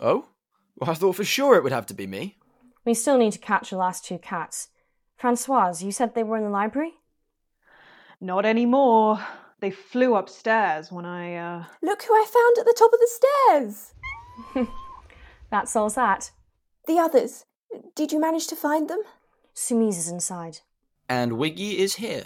Oh? 0.00 0.28
Well, 0.76 0.88
I 0.88 0.94
thought 0.94 1.16
for 1.16 1.24
sure 1.24 1.56
it 1.56 1.62
would 1.62 1.72
have 1.72 1.84
to 1.88 1.94
be 1.94 2.06
me. 2.06 2.38
We 2.86 2.94
still 2.94 3.18
need 3.18 3.32
to 3.32 3.38
catch 3.38 3.68
the 3.68 3.76
last 3.76 4.06
two 4.06 4.16
cats. 4.16 4.68
Francoise, 5.14 5.82
you 5.82 5.92
said 5.92 6.14
they 6.14 6.22
were 6.22 6.38
in 6.38 6.44
the 6.44 6.48
library? 6.48 6.94
Not 8.18 8.46
anymore. 8.46 9.20
They 9.60 9.72
flew 9.72 10.14
upstairs 10.14 10.90
when 10.90 11.04
I, 11.04 11.34
uh. 11.34 11.64
Look 11.82 12.04
who 12.04 12.14
I 12.14 12.24
found 12.24 12.56
at 12.56 12.64
the 12.64 12.74
top 12.78 12.94
of 12.94 12.98
the 12.98 13.90
stairs! 14.54 14.68
that 15.50 15.68
solves 15.68 15.96
that. 15.96 16.30
The 16.86 16.98
others. 16.98 17.44
Did 17.94 18.12
you 18.12 18.20
manage 18.20 18.46
to 18.48 18.56
find 18.56 18.88
them? 18.88 19.02
Sumise 19.54 19.98
is 19.98 20.08
inside. 20.08 20.60
And 21.08 21.34
Wiggy 21.34 21.78
is 21.78 21.96
here. 21.96 22.24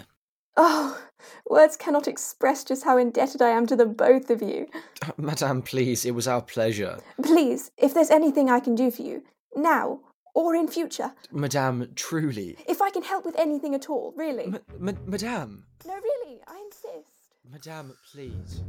Oh, 0.57 1.01
words 1.49 1.75
cannot 1.75 2.07
express 2.07 2.63
just 2.63 2.83
how 2.85 2.97
indebted 2.97 3.41
I 3.41 3.49
am 3.49 3.67
to 3.67 3.75
the 3.75 3.85
both 3.85 4.29
of 4.29 4.41
you. 4.41 4.67
Uh, 5.01 5.11
Madame, 5.17 5.61
please, 5.61 6.05
it 6.05 6.15
was 6.15 6.27
our 6.27 6.41
pleasure. 6.41 6.99
Please, 7.21 7.71
if 7.77 7.93
there's 7.93 8.09
anything 8.09 8.49
I 8.49 8.59
can 8.59 8.75
do 8.75 8.89
for 8.89 9.01
you, 9.01 9.23
now 9.55 9.99
or 10.33 10.53
in 10.55 10.67
future. 10.67 11.13
Madame, 11.31 11.91
truly. 11.95 12.57
If 12.67 12.81
I 12.81 12.89
can 12.91 13.03
help 13.03 13.25
with 13.25 13.37
anything 13.39 13.73
at 13.73 13.89
all, 13.89 14.13
really. 14.15 14.45
M- 14.45 14.59
ma- 14.77 14.91
Madame. 15.05 15.65
No, 15.87 15.93
really, 15.93 16.41
I 16.47 16.61
insist. 16.65 17.09
Madame, 17.51 17.95
please. 18.11 18.61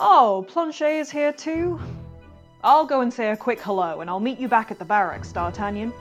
Oh, 0.00 0.46
Planchet 0.46 1.00
is 1.00 1.10
here 1.10 1.32
too? 1.32 1.80
I'll 2.62 2.86
go 2.86 3.00
and 3.00 3.12
say 3.12 3.32
a 3.32 3.36
quick 3.36 3.60
hello, 3.60 4.00
and 4.00 4.08
I'll 4.08 4.20
meet 4.20 4.38
you 4.38 4.46
back 4.46 4.70
at 4.70 4.78
the 4.78 4.84
barracks, 4.84 5.32
D'Artagnan. 5.32 5.92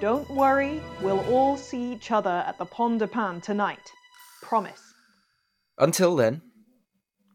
Don't 0.00 0.28
worry, 0.30 0.80
we'll 1.02 1.20
all 1.30 1.58
see 1.58 1.92
each 1.92 2.10
other 2.10 2.42
at 2.46 2.56
the 2.56 2.64
Pomme 2.64 2.96
de 2.96 3.06
Pin 3.06 3.42
tonight. 3.42 3.92
Promise. 4.40 4.80
Until 5.76 6.16
then. 6.16 6.40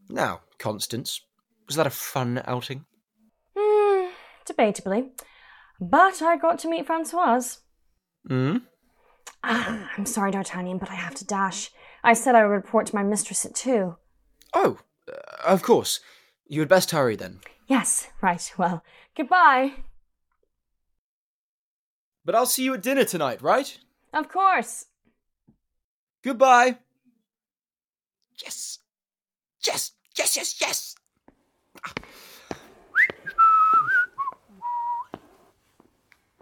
Now, 0.10 0.42
Constance, 0.58 1.22
was 1.68 1.76
that 1.76 1.86
a 1.86 1.92
fun 1.92 2.42
outing? 2.46 2.86
Hmm, 3.56 4.08
debatably. 4.48 5.12
But 5.80 6.20
I 6.24 6.38
got 6.38 6.58
to 6.60 6.68
meet 6.68 6.88
Francoise. 6.88 7.60
Hmm? 8.28 8.58
Ah, 9.44 9.92
I'm 9.96 10.08
sorry, 10.08 10.32
D'Artagnan, 10.32 10.80
but 10.80 10.90
I 10.90 10.96
have 10.96 11.14
to 11.16 11.26
dash. 11.26 11.70
I 12.04 12.14
said 12.14 12.34
I 12.34 12.44
would 12.44 12.52
report 12.52 12.88
to 12.88 12.96
my 12.96 13.04
mistress 13.04 13.46
at 13.46 13.54
two. 13.54 13.98
Oh, 14.56 14.80
Uh, 15.08 15.18
of 15.46 15.62
course. 15.62 16.00
You 16.48 16.60
had 16.62 16.70
best 16.70 16.92
hurry 16.92 17.16
then. 17.16 17.40
Yes, 17.68 18.08
right. 18.22 18.54
Well, 18.58 18.84
goodbye. 19.18 19.74
But 22.24 22.36
I'll 22.36 22.46
see 22.46 22.64
you 22.64 22.74
at 22.74 22.82
dinner 22.84 23.04
tonight, 23.04 23.42
right? 23.42 23.78
Of 24.14 24.30
course. 24.30 24.86
Goodbye. 26.24 26.78
Yes. 28.44 28.80
Yes. 29.66 29.92
Yes, 30.18 30.38
yes, 30.38 30.62
yes. 30.62 30.96
Ah. 31.86 31.94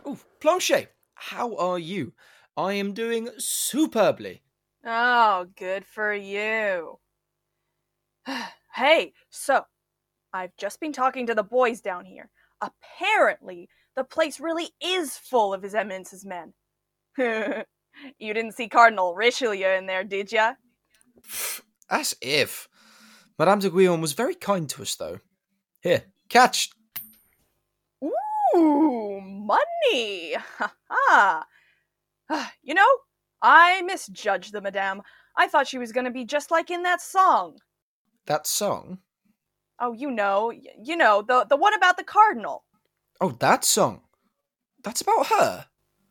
Oh, 0.06 0.20
Planchet, 0.40 0.94
how 1.16 1.56
are 1.56 1.80
you? 1.80 2.14
I 2.58 2.74
am 2.74 2.94
doing 2.94 3.30
superbly. 3.38 4.42
Oh, 4.86 5.48
good 5.56 5.86
for 5.86 6.14
you. 6.14 7.00
hey, 8.76 9.14
so 9.30 9.64
I've 10.34 10.56
just 10.58 10.80
been 10.80 10.94
talking 10.94 11.28
to 11.28 11.36
the 11.36 11.44
boys 11.44 11.82
down 11.82 12.06
here. 12.06 12.30
Apparently, 12.62 13.70
the 13.96 14.04
place 14.04 14.40
really 14.40 14.70
is 14.82 15.18
full 15.18 15.54
of 15.54 15.62
His 15.62 15.74
Eminence's 15.74 16.26
men. 16.26 16.54
you 17.18 18.34
didn't 18.34 18.54
see 18.54 18.68
Cardinal 18.68 19.16
Richelieu 19.16 19.68
in 19.68 19.86
there, 19.86 20.04
did 20.04 20.32
ya? 20.32 20.54
As 21.90 22.16
if. 22.22 22.68
Madame 23.38 23.60
d'Aiguillon 23.60 24.02
was 24.02 24.14
very 24.14 24.36
kind 24.36 24.70
to 24.70 24.82
us, 24.82 24.96
though. 24.96 25.20
Here, 25.82 26.04
catch. 26.30 26.70
Ooh, 28.56 29.22
money! 29.22 30.36
Ha 30.58 30.74
ha! 30.90 31.46
You 32.64 32.74
know, 32.74 32.88
I 33.44 33.82
misjudged 33.84 34.54
the 34.54 34.62
Madame. 34.62 35.02
I 35.38 35.48
thought 35.48 35.68
she 35.68 35.78
was 35.78 35.92
going 35.92 36.06
to 36.06 36.12
be 36.12 36.26
just 36.26 36.50
like 36.50 36.72
in 36.72 36.82
that 36.84 37.02
song. 37.02 37.58
That 38.26 38.48
song? 38.48 39.00
Oh, 39.80 39.94
you 39.94 40.10
know, 40.12 40.52
you 40.52 40.96
know, 40.96 41.22
the 41.22 41.46
the 41.46 41.58
one 41.58 41.74
about 41.74 41.98
the 41.98 42.04
cardinal. 42.04 42.64
Oh, 43.20 43.32
that 43.40 43.66
song. 43.66 44.02
That's 44.84 45.02
about 45.02 45.28
her. 45.28 45.66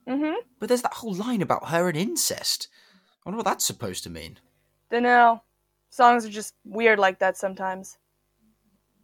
Mm-hmm. 0.08 0.34
But 0.58 0.68
there's 0.68 0.82
that 0.82 0.94
whole 0.94 1.14
line 1.14 1.42
about 1.42 1.68
her 1.68 1.88
and 1.88 1.96
incest. 1.96 2.68
I 3.24 3.28
wonder 3.28 3.36
what 3.38 3.46
that's 3.46 3.64
supposed 3.64 4.02
to 4.04 4.10
mean. 4.10 4.38
Dunno. 4.90 5.42
Songs 5.90 6.24
are 6.24 6.30
just 6.30 6.54
weird 6.64 6.98
like 6.98 7.18
that 7.18 7.36
sometimes. 7.36 7.98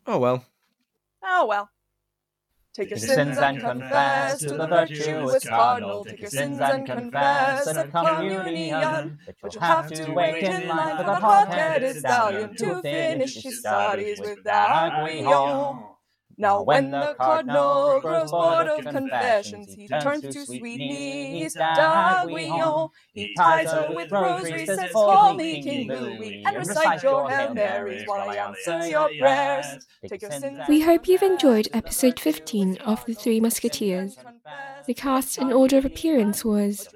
Oh 0.06 0.18
well. 0.18 0.44
Oh 1.22 1.46
well. 1.46 1.70
Take 2.78 2.90
your 2.90 2.98
sins 3.00 3.36
and 3.38 3.58
confess 3.58 4.38
to 4.38 4.56
the 4.56 4.68
virtuous 4.68 5.44
cardinal. 5.44 6.04
Take 6.04 6.20
your 6.20 6.30
sins 6.30 6.60
and 6.60 6.86
confess 6.86 7.66
at 7.66 7.90
communion. 7.90 9.18
But 9.42 9.54
you'll 9.54 9.64
have 9.64 9.90
to 9.90 10.12
wait 10.12 10.44
in 10.44 10.68
line 10.68 10.96
for 10.96 11.02
the 11.02 11.16
hot-headed 11.16 11.96
stallion 11.96 12.54
to 12.54 12.80
finish 12.80 13.42
his 13.42 13.58
studies 13.58 14.20
with 14.20 14.44
Aiguillon. 14.44 15.87
Now 16.38 16.62
when 16.62 16.90
the 16.92 17.14
cardinal 17.20 18.00
grows 18.00 18.30
bored 18.30 18.68
of 18.68 18.86
confessions, 18.86 19.74
he 19.74 19.88
turns 19.88 20.28
to 20.28 20.46
sweet 20.46 20.78
niece 20.78 21.54
d'Aiguillon. 21.54 22.90
He 23.12 23.34
ties 23.34 23.72
her 23.72 23.88
with 23.90 24.10
rosaries, 24.12 24.74
says, 24.74 24.92
call 24.92 25.34
me 25.34 25.62
King 25.62 25.88
Louis, 25.88 26.42
and 26.46 26.56
recite 26.56 27.02
your 27.02 27.28
Hail 27.28 27.54
Marys 27.54 28.04
while 28.06 28.30
I 28.30 28.36
answer 28.36 28.86
your 28.86 29.10
prayers. 29.18 29.66
Take 30.08 30.22
your 30.22 30.30
sins 30.30 30.60
We 30.68 30.80
hope 30.82 31.08
you've 31.08 31.22
enjoyed 31.22 31.68
episode 31.72 32.20
15 32.20 32.78
of 32.78 33.04
The 33.04 33.14
Three 33.14 33.40
Musketeers. 33.40 34.16
The 34.88 34.94
cast 34.94 35.36
in 35.36 35.52
order 35.52 35.76
of 35.76 35.84
appearance 35.84 36.46
was 36.46 36.88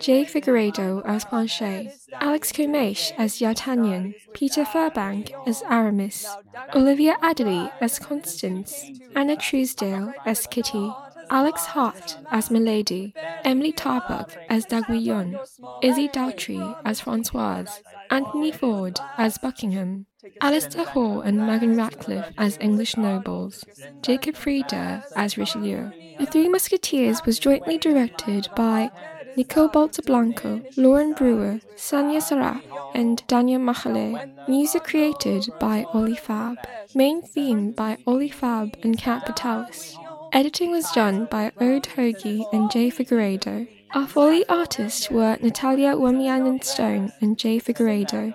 Jay 0.00 0.26
Figueredo 0.26 1.02
as 1.06 1.24
Planchet, 1.24 1.94
Alex 2.20 2.52
Comesh 2.52 3.10
as 3.16 3.38
D'Artagnan, 3.38 4.14
Peter 4.34 4.66
Furbank 4.66 5.30
as 5.48 5.62
Aramis, 5.62 6.26
Olivia 6.74 7.16
Adderley 7.22 7.70
as 7.80 7.98
Constance, 7.98 8.84
Anna 9.16 9.34
Truesdale 9.34 10.12
as 10.26 10.46
Kitty, 10.46 10.92
Alex 11.30 11.64
Hart 11.64 12.18
as 12.30 12.50
Milady, 12.50 13.14
Emily 13.44 13.72
Tarbuck 13.72 14.30
as 14.50 14.66
D'Aiguillon, 14.66 15.40
Izzy 15.82 16.08
Daltrey 16.08 16.76
as 16.84 17.00
Francoise, 17.00 17.82
Anthony 18.10 18.52
Ford 18.52 19.00
as 19.16 19.38
Buckingham, 19.38 20.04
Alistair 20.40 20.84
Hall 20.84 21.20
and 21.20 21.46
Megan 21.46 21.76
Ratcliffe 21.76 22.32
as 22.36 22.58
English 22.60 22.96
nobles, 22.96 23.64
Jacob 24.02 24.34
Frieda 24.34 25.04
as 25.14 25.38
Richelieu. 25.38 25.90
The 26.18 26.26
Three 26.26 26.48
Musketeers 26.48 27.24
was 27.24 27.38
jointly 27.38 27.78
directed 27.78 28.48
by 28.56 28.90
Nicole 29.36 29.68
Baltablanco, 29.68 30.64
Lauren 30.76 31.12
Brewer, 31.14 31.60
Sanya 31.76 32.20
Saraf, 32.20 32.62
and 32.94 33.24
Daniel 33.28 33.60
Machale. 33.60 34.48
Music 34.48 34.82
created 34.82 35.46
by 35.60 35.84
Oli 35.94 36.16
Fab. 36.16 36.56
Main 36.96 37.22
theme 37.22 37.70
by 37.70 37.96
Oli 38.04 38.30
Fab 38.30 38.76
and 38.82 38.98
Kat 38.98 39.24
Vitalis. 39.24 39.96
Editing 40.32 40.72
was 40.72 40.90
done 40.90 41.26
by 41.26 41.52
Ode 41.60 41.88
Hoagie 41.94 42.44
and 42.52 42.70
Jay 42.72 42.90
Figueredo. 42.90 43.68
Our 43.92 44.06
Foley 44.06 44.44
artists 44.48 45.10
were 45.10 45.38
Natalia 45.40 45.94
Wamianen 45.94 46.62
Stone 46.62 47.12
and 47.20 47.38
Jay 47.38 47.58
Figueredo. 47.58 48.34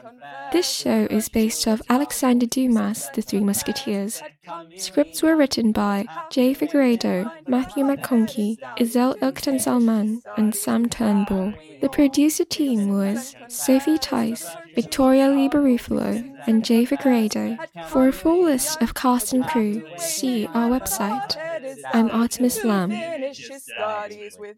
This 0.51 0.69
show 0.69 1.07
is 1.09 1.29
based 1.29 1.67
off 1.67 1.81
Alexander 1.89 2.45
Dumas' 2.45 3.09
The 3.13 3.21
Three 3.21 3.39
Musketeers. 3.39 4.21
Scripts 4.77 5.21
were 5.21 5.35
written 5.35 5.71
by 5.71 6.05
Jay 6.31 6.53
Figueredo, 6.53 7.31
Matthew 7.47 7.83
McConkey, 7.83 8.57
Isel 8.77 9.17
Ilkten 9.19 9.59
Salman, 9.59 10.21
and 10.37 10.55
Sam 10.55 10.89
Turnbull. 10.89 11.53
The 11.81 11.89
producer 11.89 12.45
team 12.45 12.89
was 12.89 13.35
Sophie 13.47 13.97
Tice, 13.97 14.47
Victoria 14.75 15.29
Lee 15.29 15.49
Barufalo, 15.49 16.35
and 16.47 16.63
Jay 16.63 16.85
Figueredo. 16.85 17.57
For 17.89 18.07
a 18.07 18.13
full 18.13 18.43
list 18.43 18.81
of 18.81 18.93
cast 18.93 19.33
and 19.33 19.45
crew, 19.47 19.83
see 19.97 20.47
our 20.47 20.69
website. 20.69 21.35
I'm 21.93 22.09
Artemis 22.11 22.63
Lamb. 22.63 22.89
Finish 22.89 23.47
his 23.49 23.65
studies 23.65 24.37
with 24.39 24.57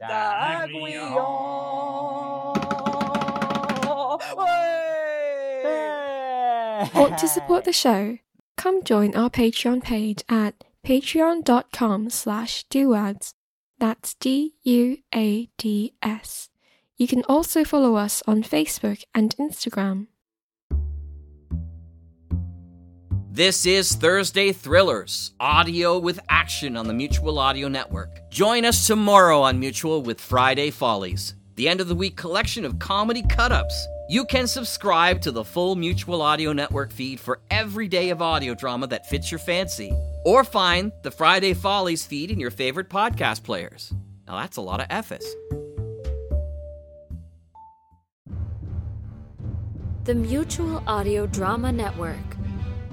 Want 6.93 7.17
to 7.17 7.27
support 7.27 7.65
the 7.65 7.73
show? 7.73 8.17
Come 8.57 8.83
join 8.83 9.15
our 9.15 9.29
Patreon 9.29 9.83
page 9.83 10.23
at 10.29 10.63
patreon.com 10.83 12.09
slash 12.09 12.65
duads. 12.67 13.33
That's 13.79 14.13
D-U-A-D-S. 14.15 14.99
You 16.97 17.07
can 17.07 17.23
also 17.23 17.63
follow 17.65 17.95
us 17.95 18.23
on 18.25 18.43
Facebook 18.43 19.03
and 19.13 19.35
Instagram. 19.37 20.07
This 23.35 23.65
is 23.65 23.93
Thursday 23.93 24.53
Thrillers, 24.53 25.33
audio 25.41 25.99
with 25.99 26.21
action 26.29 26.77
on 26.77 26.87
the 26.87 26.93
Mutual 26.93 27.37
Audio 27.37 27.67
Network. 27.67 28.21
Join 28.29 28.63
us 28.63 28.87
tomorrow 28.87 29.41
on 29.41 29.59
Mutual 29.59 30.01
with 30.03 30.21
Friday 30.21 30.71
Follies, 30.71 31.35
the 31.55 31.67
end 31.67 31.81
of 31.81 31.89
the 31.89 31.95
week 31.95 32.15
collection 32.15 32.63
of 32.63 32.79
comedy 32.79 33.23
cut 33.29 33.51
ups. 33.51 33.87
You 34.07 34.23
can 34.23 34.47
subscribe 34.47 35.19
to 35.19 35.31
the 35.31 35.43
full 35.43 35.75
Mutual 35.75 36.21
Audio 36.21 36.53
Network 36.53 36.93
feed 36.93 37.19
for 37.19 37.41
every 37.51 37.89
day 37.89 38.09
of 38.09 38.21
audio 38.21 38.53
drama 38.53 38.87
that 38.87 39.05
fits 39.09 39.29
your 39.29 39.39
fancy, 39.39 39.91
or 40.23 40.45
find 40.45 40.93
the 41.03 41.11
Friday 41.11 41.53
Follies 41.53 42.05
feed 42.05 42.31
in 42.31 42.39
your 42.39 42.51
favorite 42.51 42.87
podcast 42.87 43.43
players. 43.43 43.93
Now 44.27 44.37
that's 44.37 44.55
a 44.55 44.61
lot 44.61 44.79
of 44.79 44.87
F's. 44.89 45.35
The 50.05 50.15
Mutual 50.15 50.81
Audio 50.87 51.25
Drama 51.25 51.73
Network, 51.73 52.34